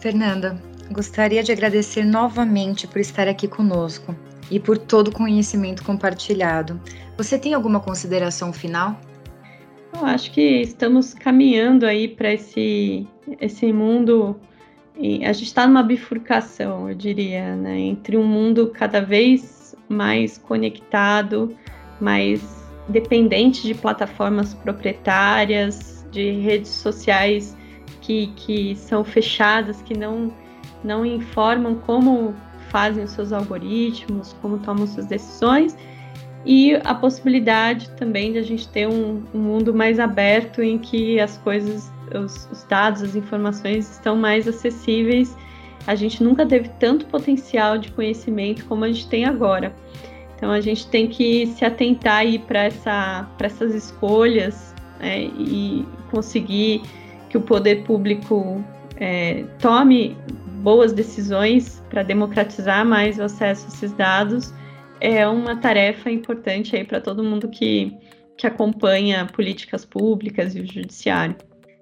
Fernanda, 0.00 0.60
gostaria 0.90 1.42
de 1.42 1.52
agradecer 1.52 2.04
novamente 2.04 2.86
por 2.86 3.00
estar 3.00 3.28
aqui 3.28 3.46
conosco 3.46 4.14
e 4.50 4.58
por 4.58 4.78
todo 4.78 5.08
o 5.08 5.12
conhecimento 5.12 5.82
compartilhado. 5.84 6.80
Você 7.16 7.38
tem 7.38 7.54
alguma 7.54 7.80
consideração 7.80 8.52
final? 8.52 8.98
Eu 9.92 10.04
acho 10.04 10.30
que 10.30 10.60
estamos 10.60 11.14
caminhando 11.14 11.86
aí 11.86 12.08
para 12.08 12.32
esse, 12.32 13.06
esse 13.40 13.72
mundo. 13.72 14.38
A 14.98 15.32
gente 15.32 15.44
está 15.46 15.66
numa 15.66 15.82
bifurcação, 15.82 16.88
eu 16.88 16.94
diria, 16.94 17.54
né, 17.54 17.78
entre 17.78 18.16
um 18.16 18.24
mundo 18.24 18.68
cada 18.68 19.00
vez 19.00 19.76
mais 19.88 20.38
conectado, 20.38 21.54
mais 22.00 22.42
dependente 22.88 23.62
de 23.66 23.74
plataformas 23.74 24.54
proprietárias, 24.54 26.06
de 26.10 26.30
redes 26.32 26.70
sociais 26.70 27.56
que, 28.00 28.28
que 28.36 28.74
são 28.76 29.04
fechadas, 29.04 29.82
que 29.82 29.96
não, 29.96 30.32
não 30.82 31.04
informam 31.04 31.74
como 31.74 32.34
fazem 32.70 33.04
os 33.04 33.10
seus 33.10 33.32
algoritmos, 33.32 34.34
como 34.40 34.58
tomam 34.58 34.86
suas 34.86 35.06
decisões, 35.06 35.76
e 36.44 36.76
a 36.84 36.94
possibilidade 36.94 37.90
também 37.90 38.32
de 38.32 38.38
a 38.38 38.42
gente 38.42 38.68
ter 38.68 38.86
um, 38.86 39.22
um 39.34 39.38
mundo 39.38 39.74
mais 39.74 39.98
aberto 39.98 40.62
em 40.62 40.78
que 40.78 41.18
as 41.18 41.36
coisas, 41.38 41.90
os, 42.14 42.48
os, 42.50 42.64
dados, 42.64 43.02
as 43.02 43.16
informações 43.16 43.90
estão 43.90 44.16
mais 44.16 44.46
acessíveis. 44.46 45.36
A 45.86 45.94
gente 45.94 46.22
nunca 46.22 46.44
teve 46.44 46.68
tanto 46.80 47.06
potencial 47.06 47.78
de 47.78 47.90
conhecimento 47.92 48.64
como 48.66 48.84
a 48.84 48.88
gente 48.88 49.08
tem 49.08 49.24
agora. 49.24 49.74
Então 50.36 50.50
a 50.50 50.60
gente 50.60 50.88
tem 50.88 51.06
que 51.06 51.46
se 51.46 51.64
atentar 51.64 52.18
aí 52.18 52.38
para 52.38 52.64
essa, 52.64 53.28
essas 53.38 53.74
escolhas 53.74 54.74
né, 55.00 55.24
e 55.24 55.86
conseguir 56.10 56.82
que 57.28 57.38
o 57.38 57.40
poder 57.40 57.84
público 57.84 58.62
é, 58.96 59.44
tome 59.58 60.16
boas 60.62 60.92
decisões 60.92 61.82
para 61.88 62.02
democratizar 62.02 62.84
mais 62.84 63.18
o 63.18 63.22
acesso 63.22 63.66
a 63.66 63.68
esses 63.68 63.92
dados 63.92 64.52
é 65.00 65.26
uma 65.26 65.56
tarefa 65.56 66.10
importante 66.10 66.74
aí 66.74 66.84
para 66.84 67.00
todo 67.00 67.22
mundo 67.22 67.48
que, 67.48 67.96
que 68.36 68.46
acompanha 68.46 69.26
políticas 69.26 69.84
públicas 69.84 70.54
e 70.54 70.60
o 70.60 70.66
judiciário. 70.66 71.36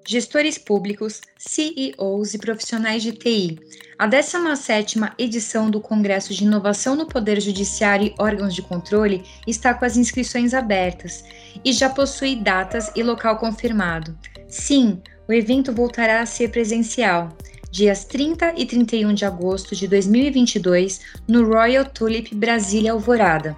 Gestores 0.07 0.59
públicos, 0.59 1.19
CEOs 1.35 2.35
e 2.35 2.37
profissionais 2.37 3.01
de 3.01 3.11
TI. 3.11 3.59
A 3.97 4.07
17ª 4.07 5.13
edição 5.17 5.71
do 5.71 5.81
Congresso 5.81 6.31
de 6.31 6.43
Inovação 6.43 6.95
no 6.95 7.07
Poder 7.07 7.41
Judiciário 7.41 8.07
e 8.07 8.15
Órgãos 8.21 8.53
de 8.53 8.61
Controle 8.61 9.23
está 9.47 9.73
com 9.73 9.83
as 9.83 9.97
inscrições 9.97 10.53
abertas 10.53 11.23
e 11.63 11.73
já 11.73 11.89
possui 11.89 12.35
datas 12.35 12.91
e 12.95 13.01
local 13.01 13.39
confirmado. 13.39 14.15
Sim, 14.47 15.01
o 15.27 15.33
evento 15.33 15.73
voltará 15.73 16.21
a 16.21 16.25
ser 16.27 16.49
presencial 16.49 17.35
dias 17.75 18.05
30 18.05 18.53
e 18.55 18.65
31 18.65 19.13
de 19.13 19.25
agosto 19.25 19.75
de 19.75 19.85
2022, 19.85 21.01
no 21.27 21.45
Royal 21.45 21.83
Tulip 21.83 22.33
Brasília 22.33 22.93
Alvorada. 22.93 23.57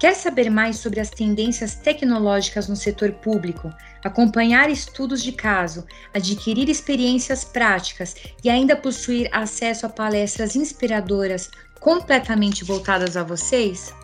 Quer 0.00 0.14
saber 0.14 0.48
mais 0.48 0.78
sobre 0.78 0.98
as 0.98 1.10
tendências 1.10 1.74
tecnológicas 1.74 2.66
no 2.66 2.74
setor 2.74 3.12
público, 3.12 3.70
acompanhar 4.02 4.70
estudos 4.70 5.22
de 5.22 5.30
caso, 5.30 5.84
adquirir 6.14 6.70
experiências 6.70 7.44
práticas 7.44 8.16
e 8.42 8.48
ainda 8.48 8.74
possuir 8.74 9.28
acesso 9.30 9.84
a 9.84 9.90
palestras 9.90 10.56
inspiradoras 10.56 11.50
completamente 11.78 12.64
voltadas 12.64 13.14
a 13.14 13.22
vocês? 13.22 13.94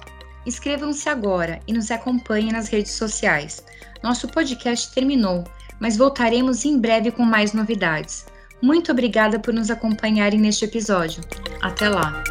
Inscrevam-se 0.45 1.09
agora 1.09 1.61
e 1.67 1.73
nos 1.73 1.91
acompanhem 1.91 2.53
nas 2.53 2.69
redes 2.69 2.93
sociais. 2.93 3.65
Nosso 4.03 4.29
podcast 4.29 4.93
terminou, 4.93 5.45
mas 5.81 5.97
voltaremos 5.97 6.67
em 6.67 6.79
breve 6.79 7.11
com 7.11 7.23
mais 7.23 7.55
novidades. 7.55 8.27
Muito 8.61 8.93
obrigada 8.93 9.39
por 9.39 9.55
nos 9.55 9.71
acompanharem 9.71 10.39
neste 10.39 10.67
episódio. 10.67 11.23
Até 11.63 11.89
lá! 11.89 12.23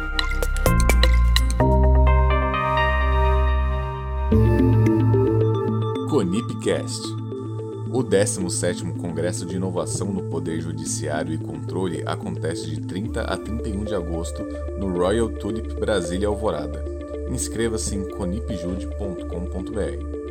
Conipcast. 6.16 7.02
O 7.92 8.02
17º 8.02 8.98
Congresso 8.98 9.44
de 9.44 9.56
Inovação 9.56 10.10
no 10.10 10.22
Poder 10.30 10.62
Judiciário 10.62 11.34
e 11.34 11.36
Controle 11.36 12.02
acontece 12.06 12.70
de 12.70 12.80
30 12.80 13.20
a 13.20 13.36
31 13.36 13.84
de 13.84 13.94
agosto 13.94 14.42
no 14.78 14.96
Royal 14.96 15.28
Tulip 15.28 15.74
Brasília 15.74 16.28
Alvorada. 16.28 16.82
Inscreva-se 17.28 17.96
em 17.96 18.08
conipjude.com.br. 18.08 20.25